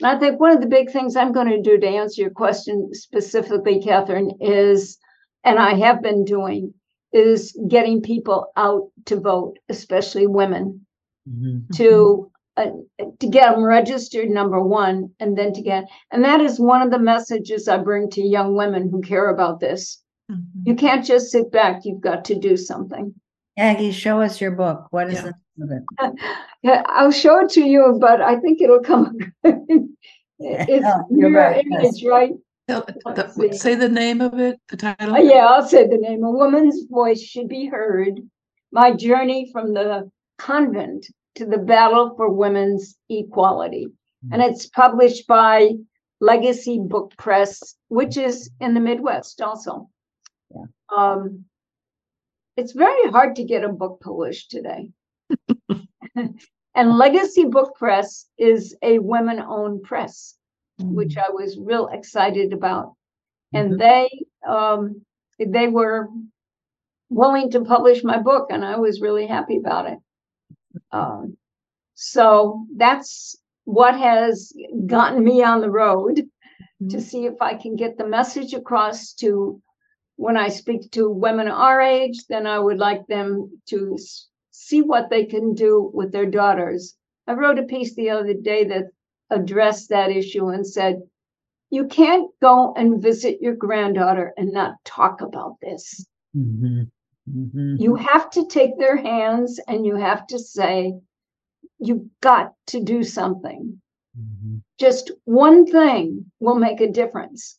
And 0.00 0.08
I 0.08 0.18
think 0.18 0.40
one 0.40 0.52
of 0.52 0.60
the 0.60 0.66
big 0.66 0.90
things 0.90 1.16
I'm 1.16 1.32
going 1.32 1.48
to 1.48 1.62
do 1.62 1.78
to 1.78 1.86
answer 1.86 2.22
your 2.22 2.30
question 2.30 2.90
specifically, 2.92 3.80
Catherine, 3.80 4.32
is, 4.40 4.98
and 5.46 5.58
I 5.58 5.74
have 5.74 6.02
been 6.02 6.24
doing, 6.24 6.74
is 7.12 7.58
getting 7.68 8.02
people 8.02 8.52
out 8.56 8.90
to 9.06 9.18
vote, 9.18 9.58
especially 9.70 10.26
women, 10.26 10.86
mm-hmm. 11.28 11.60
to 11.76 12.30
uh, 12.58 12.70
to 13.20 13.26
get 13.26 13.54
them 13.54 13.64
registered 13.64 14.28
number 14.28 14.62
one 14.62 15.10
and 15.20 15.36
then 15.36 15.52
to 15.52 15.60
get 15.60 15.84
and 16.10 16.24
that 16.24 16.40
is 16.40 16.58
one 16.58 16.80
of 16.80 16.90
the 16.90 16.98
messages 16.98 17.68
i 17.68 17.76
bring 17.76 18.08
to 18.08 18.22
young 18.22 18.56
women 18.56 18.88
who 18.90 19.02
care 19.02 19.28
about 19.28 19.60
this 19.60 20.02
Mm-hmm. 20.30 20.62
You 20.64 20.74
can't 20.74 21.04
just 21.04 21.30
sit 21.30 21.52
back. 21.52 21.82
You've 21.84 22.00
got 22.00 22.24
to 22.26 22.38
do 22.38 22.56
something. 22.56 23.14
Aggie, 23.58 23.92
show 23.92 24.20
us 24.20 24.40
your 24.40 24.50
book. 24.50 24.86
What 24.90 25.08
is 25.08 25.14
yeah. 25.14 25.22
the 25.22 25.32
name 25.56 25.82
of 26.00 26.12
it? 26.12 26.20
yeah, 26.62 26.82
I'll 26.86 27.12
show 27.12 27.40
it 27.40 27.50
to 27.50 27.62
you, 27.62 27.96
but 28.00 28.20
I 28.20 28.38
think 28.40 28.60
it'll 28.60 28.80
come. 28.80 29.16
it's 29.44 29.56
oh, 30.86 31.04
your 31.10 31.30
right. 31.30 31.64
image, 31.64 32.04
right? 32.04 32.32
The, 32.68 33.56
say 33.56 33.76
the 33.76 33.88
name 33.88 34.20
of 34.20 34.38
it, 34.40 34.58
the 34.68 34.76
title. 34.76 35.14
Uh, 35.14 35.18
yeah, 35.18 35.46
I'll 35.46 35.66
say 35.66 35.86
the 35.86 35.98
name. 35.98 36.24
A 36.24 36.30
woman's 36.30 36.84
voice 36.90 37.22
should 37.22 37.48
be 37.48 37.66
heard. 37.66 38.20
My 38.72 38.92
journey 38.92 39.50
from 39.52 39.72
the 39.72 40.10
convent 40.38 41.06
to 41.36 41.46
the 41.46 41.58
battle 41.58 42.14
for 42.16 42.28
women's 42.30 42.96
equality. 43.08 43.88
And 44.32 44.42
it's 44.42 44.66
published 44.66 45.28
by 45.28 45.70
Legacy 46.20 46.80
Book 46.80 47.12
Press, 47.16 47.76
which 47.88 48.16
is 48.16 48.50
in 48.60 48.74
the 48.74 48.80
Midwest 48.80 49.40
also. 49.40 49.88
Yeah. 50.52 50.64
Um, 50.96 51.44
it's 52.56 52.72
very 52.72 53.10
hard 53.10 53.36
to 53.36 53.44
get 53.44 53.62
a 53.62 53.68
book 53.68 54.00
published 54.02 54.50
today. 54.50 54.90
and 56.74 56.98
Legacy 56.98 57.44
Book 57.44 57.76
Press 57.76 58.26
is 58.38 58.76
a 58.82 58.98
women 58.98 59.38
owned 59.40 59.82
press, 59.82 60.36
mm-hmm. 60.80 60.94
which 60.94 61.16
I 61.16 61.30
was 61.30 61.58
real 61.58 61.88
excited 61.88 62.52
about. 62.52 62.94
And 63.52 63.72
mm-hmm. 63.72 63.78
they 63.78 64.10
um, 64.46 65.02
they 65.38 65.68
were 65.68 66.08
willing 67.08 67.50
to 67.50 67.64
publish 67.64 68.02
my 68.02 68.18
book, 68.18 68.48
and 68.50 68.64
I 68.64 68.76
was 68.76 69.00
really 69.00 69.26
happy 69.26 69.56
about 69.56 69.86
it. 69.86 69.98
Um, 70.92 71.36
so 71.94 72.66
that's 72.76 73.36
what 73.64 73.98
has 73.98 74.52
gotten 74.86 75.22
me 75.22 75.42
on 75.42 75.60
the 75.60 75.70
road 75.70 76.16
mm-hmm. 76.16 76.88
to 76.88 77.00
see 77.00 77.26
if 77.26 77.40
I 77.40 77.54
can 77.54 77.76
get 77.76 77.98
the 77.98 78.06
message 78.06 78.54
across 78.54 79.12
to 79.14 79.60
when 80.16 80.36
I 80.36 80.48
speak 80.48 80.90
to 80.92 81.10
women 81.10 81.48
our 81.48 81.80
age, 81.80 82.26
then 82.28 82.46
I 82.46 82.58
would 82.58 82.78
like 82.78 83.06
them 83.06 83.60
to 83.66 83.98
see 84.50 84.80
what 84.80 85.10
they 85.10 85.26
can 85.26 85.54
do 85.54 85.90
with 85.92 86.10
their 86.10 86.26
daughters. 86.26 86.96
I 87.26 87.34
wrote 87.34 87.58
a 87.58 87.64
piece 87.64 87.94
the 87.94 88.10
other 88.10 88.32
day 88.32 88.64
that 88.64 88.86
addressed 89.30 89.88
that 89.90 90.10
issue 90.10 90.48
and 90.48 90.66
said, 90.66 91.02
you 91.70 91.86
can't 91.86 92.30
go 92.40 92.72
and 92.76 93.02
visit 93.02 93.40
your 93.40 93.54
granddaughter 93.54 94.32
and 94.36 94.52
not 94.52 94.76
talk 94.84 95.20
about 95.20 95.56
this. 95.60 96.06
Mm-hmm. 96.36 96.82
Mm-hmm. 97.28 97.76
You 97.78 97.96
have 97.96 98.30
to 98.30 98.46
take 98.46 98.78
their 98.78 98.96
hands 98.96 99.58
and 99.66 99.84
you 99.84 99.96
have 99.96 100.26
to 100.28 100.38
say, 100.38 100.94
you've 101.78 102.06
got 102.20 102.52
to 102.68 102.82
do 102.82 103.02
something. 103.02 103.80
Mm-hmm. 104.18 104.58
Just 104.78 105.10
one 105.24 105.66
thing 105.66 106.30
will 106.38 106.54
make 106.54 106.80
a 106.80 106.90
difference 106.90 107.58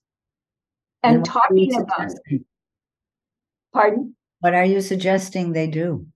and, 1.04 1.18
and 1.18 1.26
talking 1.26 1.76
about 1.76 2.12
it. 2.28 2.42
Pardon? 3.74 4.16
What 4.40 4.54
are 4.54 4.66
you 4.66 4.82
suggesting 4.82 5.52
they 5.52 5.68
do? 5.68 6.08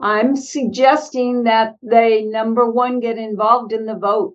I'm 0.00 0.36
suggesting 0.36 1.44
that 1.44 1.74
they, 1.82 2.22
number 2.22 2.70
one, 2.70 3.00
get 3.00 3.18
involved 3.18 3.72
in 3.72 3.86
the 3.86 3.96
vote. 3.96 4.34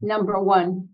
Number 0.00 0.40
one. 0.40 0.88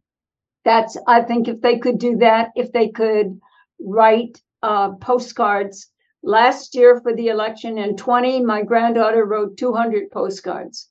That's, 0.64 0.96
I 1.06 1.22
think 1.22 1.48
if 1.48 1.60
they 1.60 1.78
could 1.78 1.98
do 1.98 2.16
that, 2.18 2.50
if 2.54 2.72
they 2.72 2.88
could 2.88 3.40
write 3.80 4.40
uh, 4.62 4.92
postcards. 4.92 5.88
Last 6.22 6.74
year 6.76 7.00
for 7.00 7.14
the 7.14 7.28
election 7.28 7.78
in 7.78 7.96
20, 7.96 8.44
my 8.44 8.62
granddaughter 8.62 9.24
wrote 9.24 9.56
200 9.56 10.10
postcards. 10.12 10.88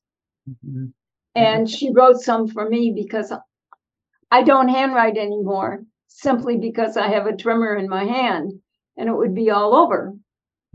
Mm-hmm. 0.49 0.87
And 1.35 1.69
she 1.69 1.91
wrote 1.93 2.19
some 2.19 2.49
for 2.49 2.67
me 2.67 2.91
because 2.93 3.31
I 4.29 4.43
don't 4.43 4.67
handwrite 4.67 5.17
anymore 5.17 5.83
simply 6.07 6.57
because 6.57 6.97
I 6.97 7.07
have 7.07 7.27
a 7.27 7.35
tremor 7.35 7.75
in 7.75 7.87
my 7.87 8.03
hand 8.03 8.59
and 8.97 9.07
it 9.07 9.15
would 9.15 9.33
be 9.33 9.49
all 9.49 9.73
over. 9.73 10.13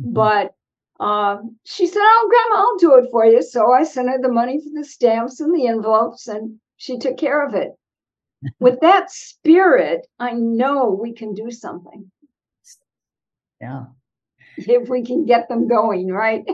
Mm-hmm. 0.00 0.12
But 0.14 0.54
uh, 0.98 1.38
she 1.64 1.86
said, 1.86 2.00
Oh, 2.00 2.30
Grandma, 2.30 2.62
I'll 2.62 2.78
do 2.78 3.04
it 3.04 3.10
for 3.10 3.26
you. 3.26 3.42
So 3.42 3.72
I 3.72 3.84
sent 3.84 4.08
her 4.08 4.18
the 4.20 4.32
money 4.32 4.58
for 4.58 4.70
the 4.74 4.84
stamps 4.84 5.40
and 5.40 5.54
the 5.54 5.66
envelopes, 5.66 6.26
and 6.26 6.58
she 6.76 6.98
took 6.98 7.16
care 7.16 7.46
of 7.46 7.54
it. 7.54 7.72
With 8.60 8.80
that 8.80 9.10
spirit, 9.10 10.06
I 10.18 10.32
know 10.32 10.90
we 10.90 11.12
can 11.12 11.34
do 11.34 11.50
something. 11.50 12.10
Yeah. 13.60 13.86
If 14.56 14.88
we 14.88 15.04
can 15.04 15.26
get 15.26 15.48
them 15.48 15.68
going, 15.68 16.08
right? 16.08 16.44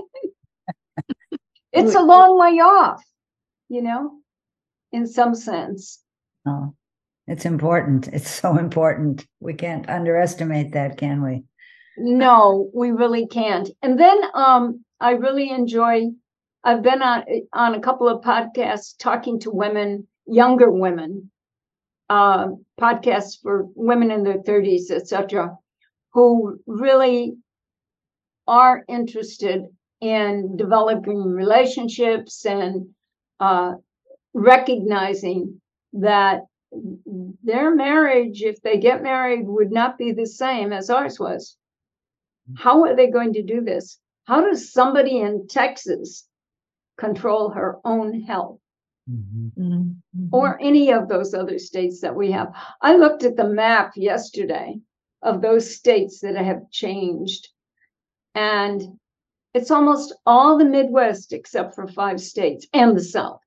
it's 1.73 1.95
a 1.95 2.03
long 2.03 2.39
way 2.39 2.61
off, 2.61 3.03
you 3.69 3.83
know, 3.83 4.13
in 4.93 5.07
some 5.07 5.35
sense. 5.35 6.03
Oh, 6.47 6.75
it's 7.27 7.45
important. 7.45 8.09
It's 8.09 8.31
so 8.31 8.59
important. 8.59 9.27
We 9.41 9.55
can't 9.55 9.89
underestimate 9.89 10.73
that, 10.73 10.97
can 10.97 11.23
we? 11.23 11.45
No, 11.97 12.71
we 12.75 12.91
really 12.91 13.27
can't. 13.27 13.71
And 13.83 13.99
then 13.99 14.21
um, 14.35 14.85
I 15.01 15.13
really 15.13 15.51
enjoy. 15.51 16.09
I've 16.65 16.83
been 16.83 17.03
on 17.03 17.25
on 17.53 17.75
a 17.75 17.81
couple 17.81 18.09
of 18.09 18.23
podcasts 18.23 18.95
talking 18.99 19.41
to 19.41 19.51
women, 19.51 20.07
younger 20.27 20.71
women, 20.71 21.31
uh, 22.09 22.49
podcasts 22.81 23.41
for 23.41 23.67
women 23.75 24.11
in 24.11 24.23
their 24.23 24.43
thirties, 24.43 24.91
etc., 24.91 25.57
who 26.13 26.59
really 26.67 27.35
are 28.47 28.85
interested 28.89 29.67
in 30.01 30.57
developing 30.57 31.23
relationships 31.23 32.45
and 32.45 32.89
uh, 33.41 33.75
recognizing 34.35 35.61
that 35.93 36.41
their 37.45 37.75
marriage, 37.75 38.43
if 38.43 38.61
they 38.63 38.79
get 38.79 39.03
married, 39.03 39.47
would 39.47 39.71
not 39.71 39.99
be 39.99 40.13
the 40.13 40.27
same 40.27 40.73
as 40.73 40.91
ours 40.91 41.21
was. 41.21 41.57
How 42.57 42.85
are 42.85 42.97
they 42.97 43.11
going 43.11 43.35
to 43.35 43.43
do 43.43 43.61
this? 43.61 43.99
How 44.25 44.41
does 44.41 44.73
somebody 44.73 45.21
in 45.21 45.47
Texas 45.49 46.27
control 46.99 47.51
her 47.51 47.79
own 47.85 48.23
health? 48.23 48.59
Mhm. 49.11 49.51
Mhm. 49.57 50.29
or 50.33 50.59
any 50.61 50.93
of 50.93 51.09
those 51.09 51.35
other 51.35 51.59
states 51.59 52.01
that 52.01 52.15
we 52.15 52.31
have. 52.31 52.55
I 52.81 52.97
looked 52.97 53.25
at 53.25 53.37
the 53.37 53.49
map 53.49 53.93
yesterday 53.97 54.81
of 55.23 55.43
those 55.43 55.75
states 55.75 56.21
that 56.21 56.37
have 56.37 56.71
changed. 56.71 57.49
And 58.35 58.99
it's 59.55 59.71
almost 59.71 60.15
all 60.25 60.57
the 60.57 60.65
Midwest 60.65 61.33
except 61.33 61.75
for 61.75 61.87
five 61.89 62.21
states 62.21 62.67
and 62.73 62.97
the 62.97 63.03
South, 63.03 63.41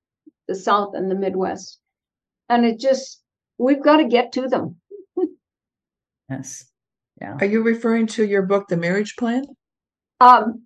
the 0.47 0.55
South 0.55 0.93
and 0.93 1.09
the 1.09 1.15
Midwest. 1.15 1.79
And 2.49 2.65
it 2.65 2.79
just, 2.79 3.23
we've 3.57 3.81
got 3.81 3.97
to 3.97 4.05
get 4.05 4.31
to 4.33 4.47
them. 4.47 4.79
Yes. 6.29 6.65
Yeah. 7.21 7.37
Are 7.39 7.45
you 7.45 7.61
referring 7.61 8.07
to 8.07 8.25
your 8.25 8.41
book, 8.41 8.67
The 8.67 8.77
Marriage 8.77 9.15
Plan? 9.15 9.45
Um, 10.19 10.65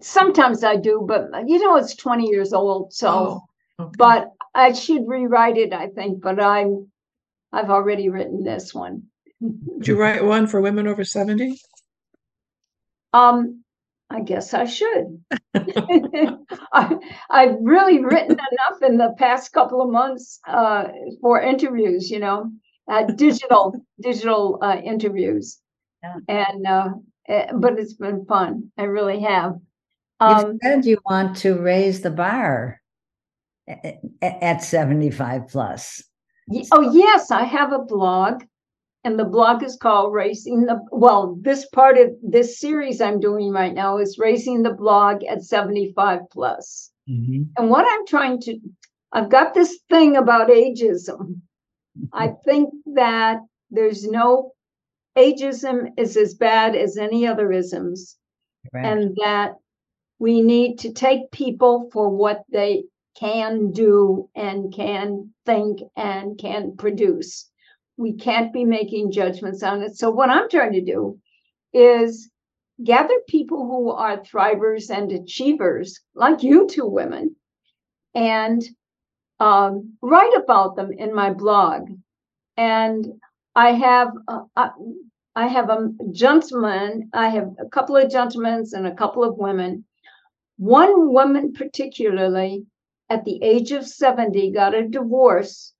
sometimes 0.00 0.64
I 0.64 0.76
do, 0.76 1.04
but 1.06 1.28
you 1.46 1.58
know, 1.62 1.76
it's 1.76 1.94
20 1.94 2.26
years 2.26 2.54
old. 2.54 2.92
So, 2.94 3.08
Oh, 3.08 3.47
okay. 3.78 3.90
but 3.98 4.32
I 4.54 4.72
should 4.72 5.06
rewrite 5.06 5.56
it, 5.56 5.72
I 5.72 5.88
think, 5.88 6.20
but 6.22 6.40
I'm, 6.42 6.90
I've 7.52 7.70
already 7.70 8.08
written 8.08 8.42
this 8.44 8.74
one. 8.74 9.04
Did 9.40 9.88
you 9.88 10.00
write 10.00 10.24
one 10.24 10.46
for 10.46 10.60
women 10.60 10.86
over 10.88 11.04
70? 11.04 11.60
Um, 13.12 13.62
I 14.10 14.20
guess 14.22 14.54
I 14.54 14.64
should. 14.64 15.22
I, 15.54 16.96
I've 17.30 17.56
really 17.60 18.02
written 18.04 18.32
enough 18.32 18.82
in 18.82 18.96
the 18.98 19.14
past 19.18 19.52
couple 19.52 19.82
of 19.82 19.90
months 19.90 20.40
uh, 20.46 20.88
for 21.20 21.40
interviews, 21.40 22.10
you 22.10 22.18
know, 22.18 22.50
uh, 22.90 23.02
digital 23.04 23.74
digital 24.00 24.58
uh, 24.62 24.76
interviews, 24.82 25.58
Yeah. 26.02 26.14
and 26.26 26.66
uh, 26.66 26.88
eh, 27.28 27.46
but 27.54 27.78
it's 27.78 27.92
been 27.94 28.24
fun. 28.24 28.72
I 28.78 28.84
really 28.84 29.20
have. 29.20 29.52
You 30.20 30.26
Um, 30.26 30.58
said 30.62 30.84
you 30.86 30.98
want 31.04 31.36
to 31.38 31.54
raise 31.60 32.00
the 32.00 32.10
bar 32.10 32.48
a- 32.56 32.78
a- 32.78 32.87
at 34.22 34.62
75 34.62 35.48
plus. 35.48 36.02
oh 36.72 36.92
yes, 36.92 37.30
I 37.30 37.44
have 37.44 37.72
a 37.72 37.78
blog, 37.78 38.42
and 39.04 39.18
the 39.18 39.24
blog 39.24 39.62
is 39.62 39.76
called 39.76 40.12
Racing 40.12 40.66
the. 40.66 40.80
Well, 40.90 41.36
this 41.40 41.66
part 41.66 41.98
of 41.98 42.10
this 42.22 42.58
series 42.58 43.00
I'm 43.00 43.20
doing 43.20 43.50
right 43.50 43.74
now 43.74 43.98
is 43.98 44.18
Racing 44.18 44.62
the 44.62 44.74
Blog 44.74 45.24
at 45.24 45.42
75 45.42 46.20
plus. 46.30 46.90
Mm-hmm. 47.08 47.42
And 47.56 47.70
what 47.70 47.86
I'm 47.88 48.06
trying 48.06 48.40
to, 48.42 48.58
I've 49.12 49.30
got 49.30 49.54
this 49.54 49.78
thing 49.88 50.16
about 50.16 50.48
ageism. 50.48 51.40
I 52.12 52.28
think 52.44 52.70
that 52.94 53.38
there's 53.70 54.06
no, 54.06 54.52
ageism 55.16 55.88
is 55.96 56.16
as 56.16 56.34
bad 56.34 56.74
as 56.74 56.96
any 56.96 57.26
other 57.26 57.52
isms, 57.52 58.16
Correct. 58.70 58.86
and 58.86 59.16
that 59.22 59.52
we 60.18 60.42
need 60.42 60.78
to 60.80 60.92
take 60.92 61.30
people 61.30 61.88
for 61.92 62.08
what 62.08 62.42
they 62.50 62.84
can 63.18 63.70
do 63.72 64.28
and 64.34 64.72
can 64.72 65.32
think 65.44 65.80
and 65.96 66.38
can 66.38 66.76
produce. 66.76 67.50
We 67.96 68.12
can't 68.14 68.52
be 68.52 68.64
making 68.64 69.12
judgments 69.12 69.62
on 69.62 69.82
it. 69.82 69.96
So, 69.96 70.10
what 70.10 70.30
I'm 70.30 70.48
trying 70.48 70.72
to 70.72 70.84
do 70.84 71.18
is 71.72 72.30
gather 72.84 73.14
people 73.28 73.66
who 73.66 73.90
are 73.90 74.18
thrivers 74.18 74.90
and 74.90 75.10
achievers, 75.10 76.00
like 76.14 76.42
you 76.42 76.68
two 76.68 76.86
women, 76.86 77.34
and 78.14 78.62
um, 79.40 79.96
write 80.00 80.34
about 80.36 80.76
them 80.76 80.92
in 80.92 81.14
my 81.14 81.32
blog. 81.32 81.88
And 82.56 83.06
I 83.54 83.72
have 83.72 84.08
uh, 84.28 84.42
I, 84.54 84.70
I 85.34 85.46
have 85.46 85.70
a 85.70 85.90
gentleman, 86.12 87.10
I 87.12 87.28
have 87.28 87.50
a 87.60 87.68
couple 87.68 87.96
of 87.96 88.10
gentlemen 88.10 88.64
and 88.72 88.86
a 88.86 88.94
couple 88.94 89.24
of 89.24 89.36
women. 89.38 89.84
One 90.56 91.12
woman 91.12 91.52
particularly, 91.52 92.66
at 93.10 93.24
the 93.24 93.42
age 93.42 93.72
of 93.72 93.86
70, 93.86 94.50
got 94.52 94.74
a 94.74 94.86
divorce, 94.86 95.72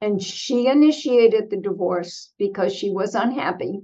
and 0.00 0.22
she 0.22 0.66
initiated 0.66 1.50
the 1.50 1.56
divorce 1.56 2.32
because 2.38 2.74
she 2.74 2.90
was 2.90 3.14
unhappy 3.14 3.80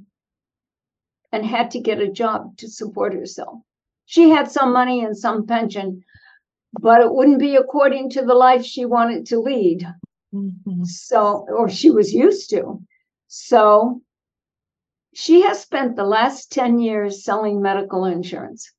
and 1.32 1.44
had 1.44 1.70
to 1.72 1.80
get 1.80 2.00
a 2.00 2.10
job 2.10 2.56
to 2.58 2.68
support 2.68 3.12
herself. 3.14 3.58
She 4.06 4.30
had 4.30 4.50
some 4.50 4.72
money 4.72 5.04
and 5.04 5.16
some 5.16 5.46
pension, 5.46 6.04
but 6.80 7.02
it 7.02 7.12
wouldn't 7.12 7.40
be 7.40 7.56
according 7.56 8.10
to 8.10 8.22
the 8.22 8.34
life 8.34 8.64
she 8.64 8.84
wanted 8.84 9.26
to 9.26 9.40
lead. 9.40 9.86
Mhm. 10.32 10.86
So, 10.86 11.46
or 11.48 11.68
she 11.68 11.90
was 11.90 12.12
used 12.12 12.50
to. 12.50 12.80
So 13.28 14.02
she 15.14 15.42
has 15.42 15.60
spent 15.60 15.96
the 15.96 16.04
last 16.04 16.52
10 16.52 16.78
years 16.78 17.24
selling 17.24 17.60
medical 17.60 18.04
insurance. 18.04 18.70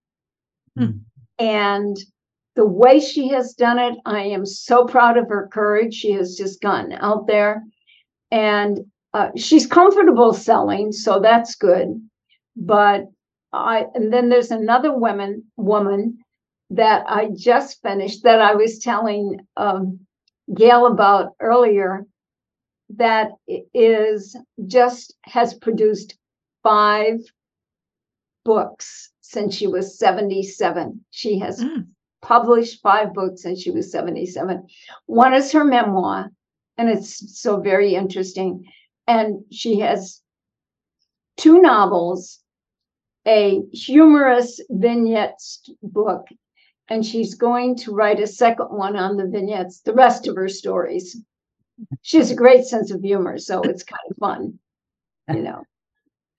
Hmm. 0.77 0.99
And 1.39 1.97
the 2.57 2.65
way 2.65 2.99
she 2.99 3.29
has 3.29 3.53
done 3.53 3.77
it, 3.77 3.99
I 4.03 4.23
am 4.23 4.43
so 4.43 4.85
proud 4.85 5.15
of 5.15 5.29
her 5.29 5.47
courage. 5.53 5.93
She 5.93 6.11
has 6.13 6.35
just 6.35 6.59
gotten 6.59 6.91
out 6.91 7.27
there 7.27 7.63
and 8.31 8.79
uh, 9.13 9.29
she's 9.37 9.67
comfortable 9.67 10.33
selling, 10.33 10.91
so 10.91 11.19
that's 11.19 11.53
good. 11.53 12.01
But 12.55 13.05
I, 13.53 13.85
and 13.93 14.11
then 14.11 14.29
there's 14.29 14.49
another 14.49 14.91
woman, 14.91 15.43
woman 15.55 16.17
that 16.71 17.05
I 17.07 17.29
just 17.35 17.79
finished 17.83 18.23
that 18.23 18.41
I 18.41 18.55
was 18.55 18.79
telling 18.79 19.39
um, 19.55 19.99
Gail 20.53 20.87
about 20.87 21.33
earlier 21.39 22.05
that 22.95 23.29
is 23.75 24.35
just 24.65 25.15
has 25.25 25.53
produced 25.53 26.17
five 26.63 27.19
books 28.43 29.11
since 29.21 29.53
she 29.53 29.67
was 29.67 29.99
77. 29.99 31.05
She 31.11 31.37
has 31.37 31.63
Mm. 31.63 31.87
Published 32.27 32.81
five 32.81 33.13
books 33.13 33.43
since 33.43 33.61
she 33.61 33.71
was 33.71 33.91
77. 33.91 34.67
One 35.05 35.33
is 35.33 35.51
her 35.53 35.63
memoir, 35.63 36.29
and 36.77 36.89
it's 36.89 37.39
so 37.39 37.61
very 37.61 37.95
interesting. 37.95 38.65
And 39.07 39.45
she 39.49 39.79
has 39.79 40.21
two 41.37 41.61
novels, 41.61 42.39
a 43.25 43.61
humorous 43.71 44.59
vignettes 44.69 45.69
book, 45.81 46.27
and 46.89 47.05
she's 47.05 47.35
going 47.35 47.77
to 47.77 47.93
write 47.93 48.19
a 48.19 48.27
second 48.27 48.67
one 48.67 48.97
on 48.97 49.15
the 49.15 49.27
vignettes, 49.27 49.79
the 49.79 49.93
rest 49.93 50.27
of 50.27 50.35
her 50.35 50.49
stories. 50.49 51.17
She 52.01 52.17
has 52.17 52.31
a 52.31 52.35
great 52.35 52.65
sense 52.65 52.91
of 52.91 53.01
humor, 53.01 53.37
so 53.37 53.61
it's 53.61 53.83
kind 53.83 54.01
of 54.11 54.17
fun, 54.17 54.59
you 55.33 55.43
know. 55.43 55.63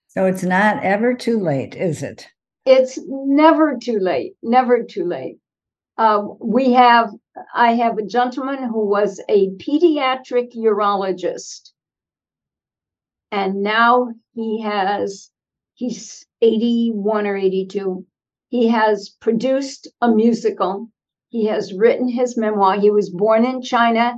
So 0.07 0.25
it's 0.25 0.43
not 0.43 0.83
ever 0.83 1.15
too 1.15 1.39
late, 1.39 1.75
is 1.75 2.03
it? 2.03 2.27
It's 2.65 2.99
never 3.07 3.77
too 3.81 3.99
late, 3.99 4.33
never 4.43 4.83
too 4.83 5.05
late. 5.05 5.37
Uh, 5.99 6.23
we 6.39 6.71
have, 6.71 7.11
I 7.53 7.73
have 7.73 7.97
a 7.97 8.05
gentleman 8.05 8.63
who 8.63 8.87
was 8.87 9.21
a 9.27 9.49
pediatric 9.57 10.55
urologist. 10.55 11.71
And 13.33 13.61
now 13.61 14.07
he 14.33 14.61
has, 14.61 15.29
he's 15.73 16.25
81 16.41 17.27
or 17.27 17.35
82. 17.35 18.05
He 18.47 18.69
has 18.69 19.09
produced 19.19 19.89
a 19.99 20.09
musical. 20.09 20.89
He 21.27 21.47
has 21.47 21.73
written 21.73 22.07
his 22.07 22.37
memoir. 22.37 22.79
He 22.79 22.91
was 22.91 23.09
born 23.09 23.43
in 23.43 23.61
China 23.61 24.15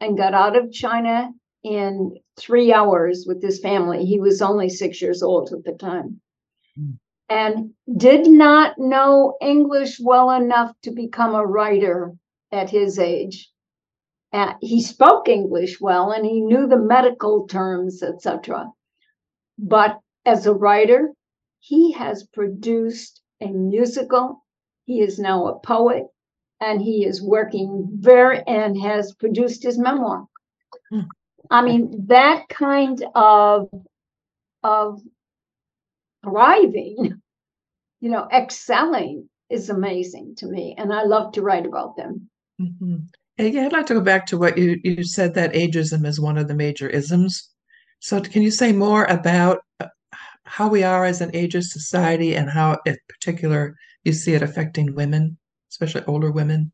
and 0.00 0.18
got 0.18 0.34
out 0.34 0.56
of 0.56 0.72
China 0.72 1.30
in 1.62 2.16
three 2.40 2.72
hours 2.72 3.24
with 3.28 3.40
his 3.40 3.60
family. 3.60 4.04
He 4.04 4.18
was 4.18 4.42
only 4.42 4.68
six 4.68 5.00
years 5.00 5.22
old 5.22 5.52
at 5.52 5.62
the 5.62 5.74
time 5.78 6.20
and 7.30 7.70
did 7.96 8.26
not 8.26 8.76
know 8.76 9.36
English 9.40 10.00
well 10.00 10.30
enough 10.32 10.72
to 10.82 10.90
become 10.90 11.34
a 11.34 11.46
writer 11.46 12.12
at 12.50 12.68
his 12.68 12.98
age. 12.98 13.50
Uh, 14.32 14.54
he 14.60 14.82
spoke 14.82 15.28
English 15.28 15.80
well 15.80 16.10
and 16.10 16.26
he 16.26 16.40
knew 16.40 16.66
the 16.66 16.76
medical 16.76 17.46
terms, 17.46 18.02
etc. 18.02 18.66
But 19.58 20.00
as 20.26 20.46
a 20.46 20.54
writer, 20.54 21.12
he 21.60 21.92
has 21.92 22.26
produced 22.26 23.22
a 23.40 23.48
musical. 23.48 24.44
He 24.84 25.00
is 25.00 25.18
now 25.18 25.46
a 25.46 25.60
poet 25.60 26.06
and 26.60 26.82
he 26.82 27.04
is 27.04 27.22
working 27.22 27.88
very 27.92 28.42
and 28.46 28.80
has 28.80 29.14
produced 29.14 29.62
his 29.62 29.78
memoir. 29.78 30.26
Hmm. 30.90 31.00
I 31.50 31.62
mean, 31.62 32.06
that 32.08 32.48
kind 32.48 33.04
of 33.14 33.68
of 34.62 35.00
thriving, 36.24 37.20
you 38.00 38.10
know, 38.10 38.28
excelling 38.32 39.28
is 39.48 39.70
amazing 39.70 40.34
to 40.36 40.46
me. 40.46 40.74
And 40.78 40.92
I 40.92 41.02
love 41.02 41.32
to 41.32 41.42
write 41.42 41.66
about 41.66 41.96
them. 41.96 42.28
Mhm. 42.60 43.08
And 43.38 43.54
yeah, 43.54 43.66
I'd 43.66 43.72
like 43.72 43.86
to 43.86 43.94
go 43.94 44.00
back 44.00 44.26
to 44.26 44.38
what 44.38 44.58
you, 44.58 44.78
you 44.84 45.02
said 45.02 45.34
that 45.34 45.54
ageism 45.54 46.04
is 46.06 46.20
one 46.20 46.36
of 46.36 46.46
the 46.46 46.54
major 46.54 46.88
isms. 46.88 47.48
So 48.00 48.20
can 48.20 48.42
you 48.42 48.50
say 48.50 48.72
more 48.72 49.04
about 49.04 49.60
uh, 49.80 49.88
how 50.44 50.68
we 50.68 50.82
are 50.82 51.04
as 51.04 51.20
an 51.20 51.30
ageist 51.32 51.70
society 51.70 52.36
and 52.36 52.50
how 52.50 52.78
in 52.84 52.96
particular 53.08 53.76
you 54.04 54.12
see 54.12 54.34
it 54.34 54.42
affecting 54.42 54.94
women, 54.94 55.38
especially 55.70 56.04
older 56.06 56.30
women? 56.30 56.72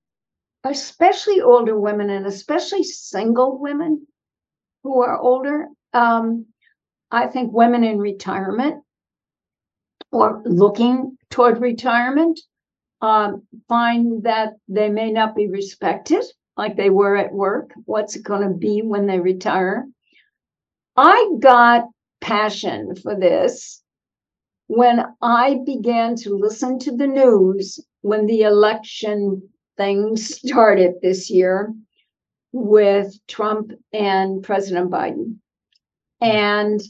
especially 0.71 1.41
older 1.41 1.79
women 1.79 2.11
and 2.11 2.27
especially 2.27 2.83
single 2.83 3.59
women 3.61 4.07
who 4.83 5.03
are 5.03 5.19
older. 5.19 5.67
Um, 5.93 6.47
I 7.11 7.27
think 7.27 7.53
women 7.53 7.85
in 7.85 7.99
retirement. 7.99 8.83
Or 10.13 10.43
looking 10.45 11.17
toward 11.31 11.61
retirement 11.61 12.39
um, 13.01 13.43
find 13.69 14.23
that 14.23 14.55
they 14.69 14.89
may 14.89 15.11
not 15.11 15.37
be 15.37 15.47
respected 15.47 16.25
like 16.57 16.77
they 16.77 16.91
were 16.91 17.17
at 17.17 17.33
work. 17.33 17.73
What's 17.85 18.17
it 18.17 18.23
going 18.23 18.43
to 18.43 18.55
be 18.55 18.81
when 18.83 19.07
they 19.07 19.21
retire? 19.21 19.87
I 20.97 21.31
got 21.41 21.85
passion 22.21 22.97
for 22.97 23.15
this 23.15 23.83
when 24.69 25.05
I 25.21 25.61
began 25.65 26.17
to 26.17 26.35
listen 26.35 26.79
to 26.81 26.97
the 26.97 27.07
news 27.07 27.79
when 28.01 28.27
the 28.27 28.43
election 28.43 29.43
thing 29.77 30.17
started 30.17 30.95
this 31.03 31.31
year 31.31 31.73
with 32.53 33.15
Trump 33.29 33.73
and 33.93 34.43
President 34.43 34.91
Biden. 34.91 35.37
And 36.21 36.81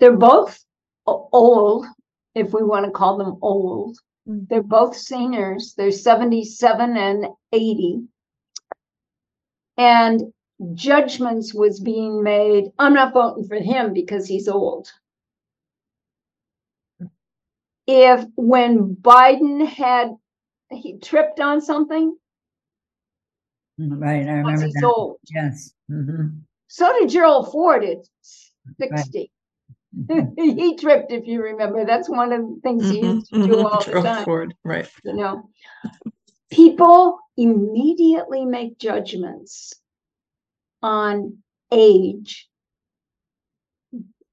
they're 0.00 0.16
both 0.16 0.58
old, 1.06 1.86
if 2.34 2.52
we 2.52 2.62
want 2.62 2.84
to 2.86 2.90
call 2.90 3.18
them 3.18 3.38
old. 3.42 3.98
Mm. 4.28 4.48
They're 4.48 4.62
both 4.62 4.96
seniors. 4.96 5.74
They're 5.76 5.90
77 5.90 6.96
and 6.96 7.26
80. 7.52 8.04
And 9.76 10.32
judgments 10.74 11.52
was 11.52 11.80
being 11.80 12.22
made. 12.22 12.70
I'm 12.78 12.94
not 12.94 13.12
voting 13.12 13.46
for 13.46 13.56
him 13.56 13.92
because 13.92 14.26
he's 14.26 14.48
old. 14.48 14.90
If 17.86 18.24
when 18.36 18.94
Biden 18.96 19.66
had 19.66 20.12
he 20.70 20.98
tripped 20.98 21.40
on 21.40 21.60
something, 21.60 22.16
Right, 23.76 24.26
I 24.28 24.34
remember 24.34 24.66
he's 24.66 24.74
that. 24.74 24.84
old. 24.84 25.18
Yes. 25.34 25.74
mhm, 25.90 26.42
So 26.68 26.92
did 26.98 27.10
Gerald 27.10 27.50
Ford 27.50 27.82
at 27.84 27.98
60. 28.22 28.78
mhm. 28.78 29.30
he 30.36 30.76
tripped, 30.76 31.12
if 31.12 31.26
you 31.26 31.42
remember. 31.42 31.84
That's 31.84 32.08
one 32.08 32.32
of 32.32 32.40
the 32.40 32.60
things 32.62 32.88
he 32.88 33.00
used 33.00 33.32
to 33.32 33.46
do 33.46 33.54
mhm. 33.54 33.64
all 33.64 33.84
the 33.84 34.02
time. 34.02 34.24
Ford, 34.24 34.54
right. 34.64 34.88
You 35.04 35.14
know, 35.14 35.50
people 36.50 37.18
immediately 37.36 38.44
make 38.44 38.78
judgments 38.78 39.74
on 40.82 41.38
age. 41.72 42.48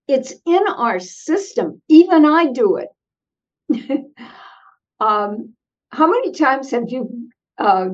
It's 0.07 0.33
in 0.45 0.63
our 0.67 0.99
system. 0.99 1.81
Even 1.87 2.25
I 2.25 2.51
do 2.51 2.77
it. 2.77 2.89
um, 4.99 5.53
how 5.89 6.07
many 6.07 6.31
times 6.33 6.71
have 6.71 6.89
you 6.89 7.29
uh, 7.57 7.89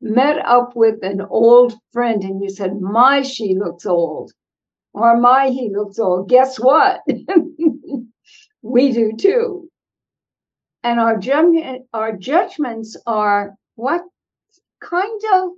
met 0.00 0.38
up 0.44 0.74
with 0.74 1.02
an 1.02 1.20
old 1.20 1.74
friend 1.92 2.22
and 2.24 2.42
you 2.42 2.50
said, 2.50 2.80
My, 2.80 3.22
she 3.22 3.54
looks 3.54 3.86
old, 3.86 4.32
or 4.92 5.18
My, 5.18 5.48
he 5.48 5.70
looks 5.70 5.98
old? 5.98 6.28
Guess 6.28 6.58
what? 6.58 7.00
we 8.62 8.92
do 8.92 9.12
too. 9.16 9.68
And 10.82 10.98
our, 10.98 11.20
our 11.92 12.16
judgments 12.16 12.96
are 13.06 13.54
what 13.74 14.02
kind 14.80 15.20
of 15.34 15.50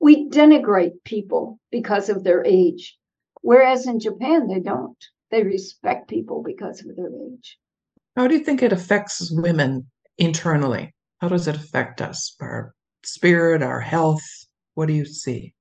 we 0.00 0.28
denigrate 0.28 1.02
people 1.04 1.58
because 1.70 2.08
of 2.08 2.22
their 2.22 2.44
age. 2.44 2.96
Whereas 3.42 3.86
in 3.86 4.00
Japan, 4.00 4.48
they 4.48 4.60
don't. 4.60 4.96
They 5.30 5.42
respect 5.42 6.08
people 6.08 6.42
because 6.42 6.80
of 6.80 6.96
their 6.96 7.08
age. 7.08 7.58
How 8.16 8.26
do 8.26 8.34
you 8.34 8.44
think 8.44 8.62
it 8.62 8.72
affects 8.72 9.30
women 9.30 9.90
internally? 10.16 10.94
How 11.20 11.28
does 11.28 11.48
it 11.48 11.56
affect 11.56 12.00
us, 12.00 12.34
our 12.40 12.74
spirit, 13.04 13.62
our 13.62 13.80
health? 13.80 14.22
What 14.74 14.86
do 14.86 14.94
you 14.94 15.04
see? 15.04 15.54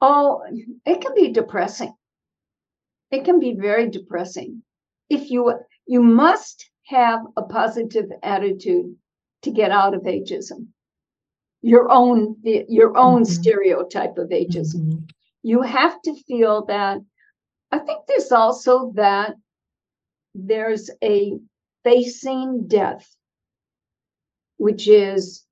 Oh, 0.00 0.42
it 0.86 1.00
can 1.00 1.14
be 1.14 1.32
depressing. 1.32 1.92
It 3.12 3.24
can 3.24 3.38
be 3.38 3.54
very 3.54 3.88
depressing. 3.90 4.62
If 5.10 5.30
you 5.30 5.52
you 5.86 6.02
must 6.02 6.70
have 6.86 7.20
a 7.36 7.42
positive 7.42 8.10
attitude 8.22 8.96
to 9.42 9.50
get 9.50 9.70
out 9.70 9.94
of 9.94 10.02
ageism. 10.02 10.68
Your 11.60 11.90
own 11.90 12.36
the, 12.42 12.64
your 12.68 12.96
own 12.96 13.22
Mhm. 13.22 13.26
stereotype 13.26 14.16
of 14.18 14.30
ageism. 14.30 14.80
Mhm. 14.80 15.10
You 15.42 15.62
have 15.62 16.00
to 16.02 16.14
feel 16.26 16.64
that 16.66 17.00
I 17.70 17.78
think 17.78 18.06
there's 18.06 18.32
also 18.32 18.92
that 18.92 19.36
there's 20.34 20.90
a 21.02 21.38
facing 21.84 22.66
death, 22.68 23.06
which 24.56 24.88
is, 24.88 25.44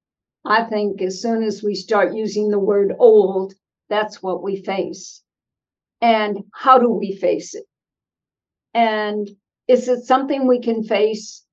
I 0.44 0.64
think, 0.64 1.02
as 1.02 1.20
soon 1.20 1.42
as 1.42 1.62
we 1.62 1.74
start 1.74 2.14
using 2.14 2.48
the 2.50 2.58
word 2.58 2.94
old, 2.98 3.54
that's 3.88 4.22
what 4.22 4.42
we 4.42 4.62
face. 4.62 5.22
And 6.00 6.44
how 6.54 6.78
do 6.78 6.88
we 6.90 7.12
face 7.16 7.54
it? 7.54 7.64
And 8.74 9.28
is 9.68 9.88
it 9.88 10.04
something 10.04 10.46
we 10.46 10.60
can 10.60 10.82
face? 10.82 11.44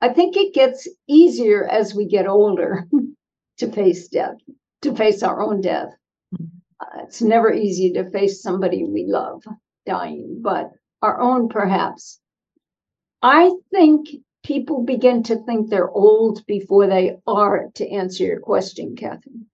I 0.00 0.10
think 0.12 0.36
it 0.36 0.54
gets 0.54 0.88
easier 1.08 1.66
as 1.66 1.94
we 1.94 2.06
get 2.06 2.26
older 2.26 2.86
to 3.58 3.72
face 3.72 4.08
death, 4.08 4.36
to 4.82 4.94
face 4.94 5.22
our 5.22 5.40
own 5.42 5.60
death. 5.60 5.90
Uh, 6.80 7.02
it's 7.04 7.22
never 7.22 7.52
easy 7.52 7.92
to 7.92 8.10
face 8.10 8.42
somebody 8.42 8.84
we 8.84 9.06
love 9.06 9.42
dying, 9.86 10.40
but 10.42 10.72
our 11.02 11.20
own 11.20 11.48
perhaps. 11.48 12.20
I 13.22 13.52
think 13.70 14.08
people 14.44 14.82
begin 14.84 15.22
to 15.24 15.36
think 15.44 15.70
they're 15.70 15.90
old 15.90 16.44
before 16.46 16.86
they 16.86 17.16
are, 17.26 17.68
to 17.74 17.88
answer 17.88 18.24
your 18.24 18.40
question, 18.40 18.94
Catherine, 18.96 19.46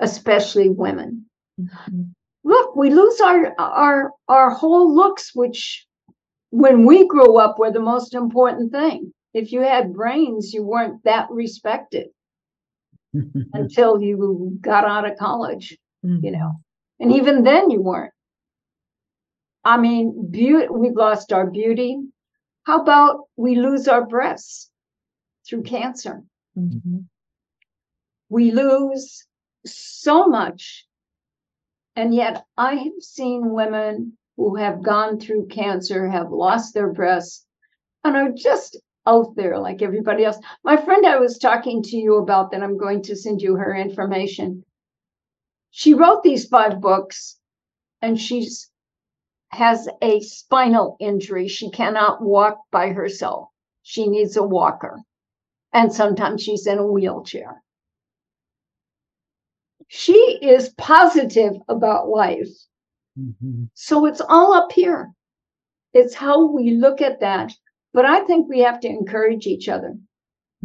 especially 0.00 0.68
women. 0.68 1.26
Mhm. 1.60 2.12
Look, 2.44 2.74
we 2.76 2.90
lose 2.90 3.20
our 3.20 3.54
our 3.58 4.12
our 4.28 4.50
whole 4.50 4.94
looks, 4.94 5.34
which 5.34 5.86
when 6.50 6.84
we 6.86 7.06
grew 7.06 7.38
up 7.38 7.58
were 7.58 7.70
the 7.70 7.80
most 7.80 8.14
important 8.14 8.72
thing. 8.72 9.12
If 9.34 9.52
you 9.52 9.60
had 9.60 9.94
brains, 9.94 10.52
you 10.52 10.62
weren't 10.62 11.02
that 11.04 11.30
respected 11.30 12.08
until 13.54 14.00
you 14.02 14.58
got 14.60 14.84
out 14.84 15.10
of 15.10 15.16
college. 15.18 15.76
you 16.02 16.30
know. 16.32 16.52
And 17.00 17.12
even 17.12 17.42
then 17.44 17.70
you 17.70 17.80
weren't. 17.80 18.12
I 19.64 19.76
mean, 19.78 20.28
beauty, 20.30 20.66
we've 20.70 20.96
lost 20.96 21.32
our 21.32 21.48
beauty. 21.50 21.98
How 22.64 22.80
about 22.82 23.20
we 23.36 23.54
lose 23.54 23.88
our 23.88 24.04
breasts 24.06 24.70
through 25.48 25.62
cancer? 25.62 26.22
Mhm. 26.58 27.04
We 28.28 28.50
lose 28.50 29.26
so 29.64 30.26
much. 30.26 30.86
And 31.94 32.14
yet 32.14 32.44
I 32.56 32.74
have 32.76 33.00
seen 33.00 33.52
women 33.52 34.16
who 34.36 34.56
have 34.56 34.82
gone 34.82 35.18
through 35.20 35.48
cancer, 35.48 36.08
have 36.08 36.32
lost 36.32 36.74
their 36.74 36.92
breasts, 36.92 37.46
and 38.02 38.16
are 38.16 38.30
just 38.30 38.80
out 39.06 39.34
there 39.36 39.58
like 39.58 39.82
everybody 39.82 40.24
else. 40.24 40.38
My 40.64 40.76
friend 40.76 41.04
I 41.06 41.18
was 41.18 41.38
talking 41.38 41.82
to 41.82 41.96
you 41.96 42.16
about 42.16 42.50
that 42.50 42.62
I'm 42.62 42.78
going 42.78 43.02
to 43.02 43.16
send 43.16 43.42
you 43.42 43.56
her 43.56 43.74
information. 43.74 44.64
She 45.70 45.94
wrote 45.94 46.22
these 46.22 46.46
five 46.46 46.80
books 46.80 47.38
and 48.00 48.20
she's 48.20 48.70
has 49.50 49.88
a 50.00 50.20
spinal 50.20 50.96
injury. 50.98 51.46
She 51.46 51.70
cannot 51.70 52.22
walk 52.22 52.58
by 52.70 52.88
herself. 52.88 53.48
She 53.82 54.08
needs 54.08 54.36
a 54.36 54.42
walker. 54.42 55.02
And 55.74 55.92
sometimes 55.92 56.42
she's 56.42 56.66
in 56.66 56.78
a 56.78 56.86
wheelchair. 56.86 57.62
She 59.94 60.38
is 60.40 60.70
positive 60.78 61.52
about 61.68 62.08
life. 62.08 62.48
Mhm. 63.18 63.68
So 63.74 64.06
it's 64.06 64.22
all 64.26 64.54
up 64.54 64.72
here. 64.72 65.12
It's 65.92 66.14
how 66.14 66.46
we 66.46 66.70
look 66.70 67.02
at 67.02 67.20
that. 67.20 67.52
But 67.92 68.06
I 68.06 68.24
think 68.24 68.48
we 68.48 68.60
have 68.60 68.80
to 68.80 68.88
encourage 68.88 69.46
each 69.46 69.68
other. 69.68 69.94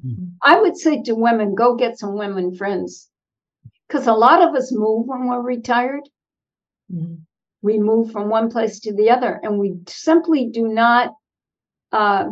Mhm. 0.01 0.31
I 0.41 0.61
would 0.61 0.77
say 0.77 1.01
to 1.01 1.13
women, 1.13 1.55
go 1.55 1.75
get 1.75 1.99
some 1.99 2.15
women 2.15 2.55
friends. 2.55 3.09
Because 3.85 4.07
a 4.07 4.13
lot 4.13 4.41
of 4.41 4.55
us 4.55 4.71
move 4.71 5.07
when 5.07 5.27
we're 5.27 5.41
retired. 5.41 6.07
Mhm. 6.89 7.17
We 7.61 7.79
move 7.79 8.13
from 8.13 8.29
one 8.29 8.49
place 8.49 8.79
to 8.79 8.93
the 8.93 9.09
other, 9.09 9.41
and 9.43 9.59
we 9.59 9.77
simply 9.87 10.47
do 10.47 10.69
not 10.69 11.13
uh, 11.91 12.29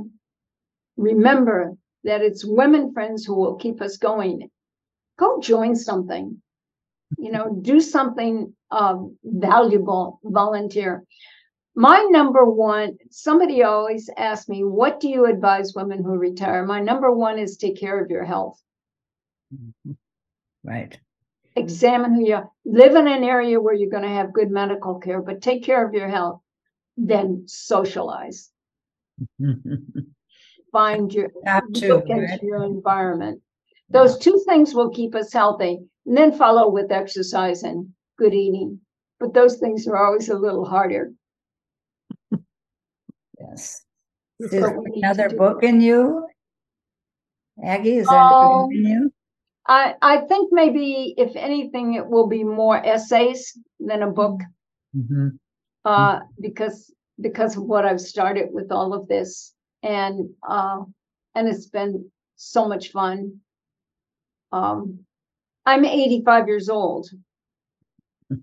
remember 0.96 1.76
that 2.06 2.22
it's 2.22 2.46
women 2.46 2.94
friends 2.94 3.26
who 3.26 3.36
will 3.36 3.56
keep 3.56 3.82
us 3.82 3.98
going. 3.98 4.50
Go 5.18 5.42
join 5.42 5.76
something, 5.76 6.42
you 7.18 7.32
know, 7.32 7.58
do 7.62 7.80
something 7.80 8.54
um, 8.72 9.18
valuable, 9.24 10.20
volunteer. 10.24 11.04
My 11.76 12.08
number 12.10 12.46
one, 12.46 12.98
somebody 13.12 13.64
always 13.64 14.10
asks 14.18 14.48
me, 14.48 14.64
what 14.64 15.00
do 15.00 15.10
you 15.10 15.26
advise 15.26 15.74
women 15.76 16.04
who 16.04 16.12
retire? 16.18 16.66
My 16.66 16.80
number 16.80 17.12
one 17.12 17.38
is 17.38 17.58
take 17.58 17.78
care 17.78 18.02
of 18.02 18.10
your 18.10 18.24
health. 18.24 18.62
Mhm. 19.54 19.96
Right. 20.64 21.00
examine 21.58 22.14
who 22.16 22.26
you 22.26 22.36
are. 22.36 22.50
Live 22.66 22.96
in 22.96 23.08
an 23.08 23.24
area 23.24 23.62
where 23.62 23.74
you're 23.74 23.90
going 23.90 24.04
to 24.04 24.10
have 24.10 24.34
good 24.34 24.52
medical 24.52 25.00
care, 25.00 25.22
but 25.22 25.42
take 25.42 25.64
care 25.64 25.88
of 25.88 25.94
your 25.94 26.10
health. 26.10 26.42
Then 26.98 27.44
socialize. 27.48 28.52
Find 30.72 31.14
your 31.14 31.30
two, 31.74 31.94
look 31.94 32.10
into 32.10 32.22
right? 32.26 32.44
your 32.44 32.64
environment. 32.66 33.42
Those 33.90 34.18
two 34.18 34.44
things 34.48 34.74
will 34.74 34.90
keep 34.90 35.16
us 35.16 35.32
healthy, 35.32 35.80
and 36.06 36.18
then 36.18 36.38
follow 36.38 36.70
with 36.70 36.92
exercise 36.92 37.64
and 37.64 37.90
good 38.18 38.34
eating. 38.34 38.80
But 39.20 39.34
those 39.34 39.58
things 39.58 39.88
are 39.88 39.98
always 39.98 40.30
a 40.30 40.38
little 40.38 40.66
harder. 40.66 41.14
Yes. 43.40 43.84
Is 44.40 44.52
But 44.52 44.78
we 44.78 44.90
need 44.90 45.02
to 45.02 45.10
another 45.10 45.36
book 45.36 45.64
in 45.64 45.82
you? 45.82 46.28
Aggie, 47.64 47.98
is 47.98 48.08
there 48.08 48.20
another 48.20 48.48
book 48.48 48.72
in 48.72 48.86
you? 48.86 49.12
I, 49.68 49.96
I 50.02 50.18
think 50.26 50.50
maybe 50.52 51.14
if 51.18 51.36
anything, 51.36 51.94
it 51.94 52.08
will 52.08 52.28
be 52.28 52.44
more 52.44 52.78
essays 52.86 53.58
than 53.80 54.04
a 54.04 54.12
book. 54.12 54.42
Mhm. 54.96 55.38
uh, 55.84 56.20
because 56.40 56.94
because 57.20 57.58
of 57.58 57.64
what 57.64 57.86
I've 57.86 58.02
started 58.02 58.50
with 58.52 58.72
all 58.72 58.94
of 58.94 59.08
this, 59.08 59.54
and 59.84 60.30
uh, 60.48 60.84
and 61.36 61.48
it's 61.48 61.68
been 61.68 62.12
so 62.36 62.68
much 62.68 62.92
fun. 62.92 63.42
Um, 64.56 65.00
I'm 65.66 65.84
85 65.84 66.48
years 66.48 66.70
old. 66.70 67.10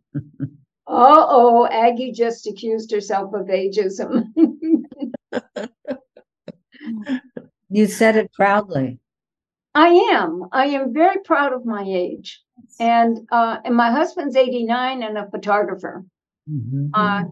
Uh 0.85 1.25
oh, 1.29 1.66
Aggie 1.68 2.12
just 2.12 2.46
accused 2.46 2.90
herself 2.90 3.33
of 3.35 3.46
ageism. 3.46 4.25
You 7.70 7.87
said 7.87 8.16
it 8.16 8.31
proudly. 8.35 8.98
I 9.75 9.88
am. 10.12 10.44
I 10.53 10.66
am 10.66 10.92
very 10.92 11.20
proud 11.25 11.55
of 11.55 11.64
my 11.64 11.83
age, 11.87 12.42
and 12.79 13.27
uh, 13.31 13.59
and 13.64 13.75
my 13.75 13.90
husband's 13.90 14.37
89 14.37 15.03
and 15.03 15.16
a 15.16 15.31
photographer. 15.31 16.05
Mhm. 16.51 16.90
Uh, 16.92 17.25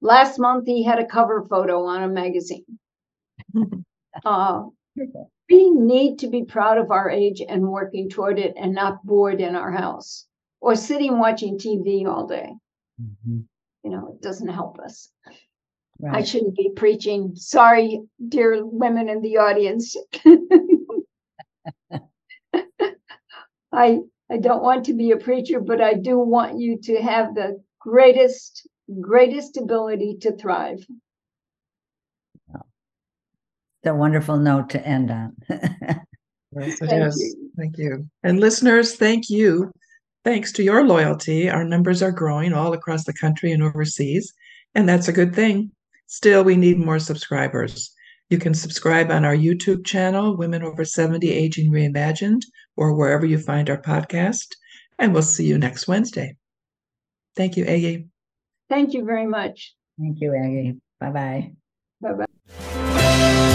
last 0.00 0.38
month 0.38 0.66
he 0.66 0.84
had 0.84 1.00
a 1.00 1.06
cover 1.06 1.44
photo 1.50 1.84
on 1.86 2.04
a 2.04 2.08
magazine. 2.08 2.78
Uh, 4.24 4.64
we 5.50 5.70
need 5.70 6.18
to 6.20 6.28
be 6.28 6.44
proud 6.44 6.78
of 6.78 6.90
our 6.90 7.08
age 7.10 7.42
and 7.46 7.68
working 7.68 8.08
toward 8.08 8.38
it 8.38 8.54
and 8.56 8.74
not 8.74 9.04
bored 9.04 9.40
in 9.40 9.54
our 9.56 9.70
house 9.70 10.26
or 10.60 10.74
sitting 10.74 11.18
watching 11.18 11.58
TV 11.58 12.06
all 12.06 12.26
day. 12.26 12.52
Mhm. 13.00 13.44
You 13.84 13.90
know, 13.90 14.08
it 14.14 14.20
doesn't 14.22 14.48
help 14.48 14.78
us. 14.80 15.10
I 16.10 16.22
shouldn't 16.22 16.56
be 16.56 16.70
preaching. 16.76 17.34
Sorry, 17.36 18.02
dear 18.28 18.64
women 18.64 19.08
in 19.08 19.22
the 19.22 19.38
audience. 19.38 19.96
I 23.72 24.00
I 24.30 24.38
don't 24.38 24.62
want 24.62 24.86
to 24.86 24.94
be 24.94 25.12
a 25.12 25.16
preacher, 25.16 25.60
but 25.60 25.80
I 25.80 25.94
do 25.94 26.18
want 26.18 26.58
you 26.58 26.78
to 26.82 27.00
have 27.00 27.34
the 27.34 27.62
greatest 27.78 28.66
greatest 29.00 29.56
ability 29.56 30.18
to 30.22 30.36
thrive. 30.36 30.86
It's 33.86 33.92
a 33.92 33.94
wonderful 33.94 34.36
note 34.36 34.70
to 34.70 34.84
end 34.84 35.12
on. 35.12 35.36
Yes, 36.58 36.80
it 36.80 36.88
Thank 36.88 37.06
is. 37.06 37.20
you. 37.20 37.50
Thank 37.56 37.78
you. 37.78 38.08
And 38.24 38.40
listeners, 38.40 38.96
thank 38.96 39.28
you. 39.28 39.70
Thanks 40.24 40.50
to 40.52 40.62
your 40.64 40.84
loyalty, 40.86 41.50
our 41.50 41.62
numbers 41.62 42.02
are 42.02 42.10
growing 42.10 42.52
all 42.52 42.72
across 42.72 43.04
the 43.04 43.12
country 43.12 43.52
and 43.52 43.62
overseas, 43.62 44.32
and 44.74 44.88
that's 44.88 45.06
a 45.06 45.12
good 45.12 45.34
thing. 45.34 45.70
Still, 46.06 46.42
we 46.42 46.56
need 46.56 46.78
more 46.78 46.98
subscribers. 46.98 47.94
You 48.30 48.38
can 48.38 48.54
subscribe 48.54 49.10
on 49.10 49.24
our 49.24 49.36
YouTube 49.36 49.84
channel, 49.84 50.36
Women 50.36 50.62
Over 50.62 50.84
70 50.84 51.30
Aging 51.30 51.70
Reimagined, 51.70 52.42
or 52.76 52.96
wherever 52.96 53.26
you 53.26 53.38
find 53.38 53.68
our 53.68 53.80
podcast. 53.80 54.48
And 54.98 55.12
we'll 55.12 55.22
see 55.22 55.46
you 55.46 55.58
next 55.58 55.86
Wednesday. 55.86 56.36
Thank 57.36 57.56
you, 57.56 57.66
Aggie. 57.66 58.08
Thank 58.68 58.94
you 58.94 59.04
very 59.04 59.26
much. 59.26 59.74
Thank 60.00 60.20
you, 60.20 60.34
Aggie. 60.34 60.80
Bye 60.98 61.10
bye. 61.10 61.52
Bye 62.00 62.12
bye. 62.14 63.52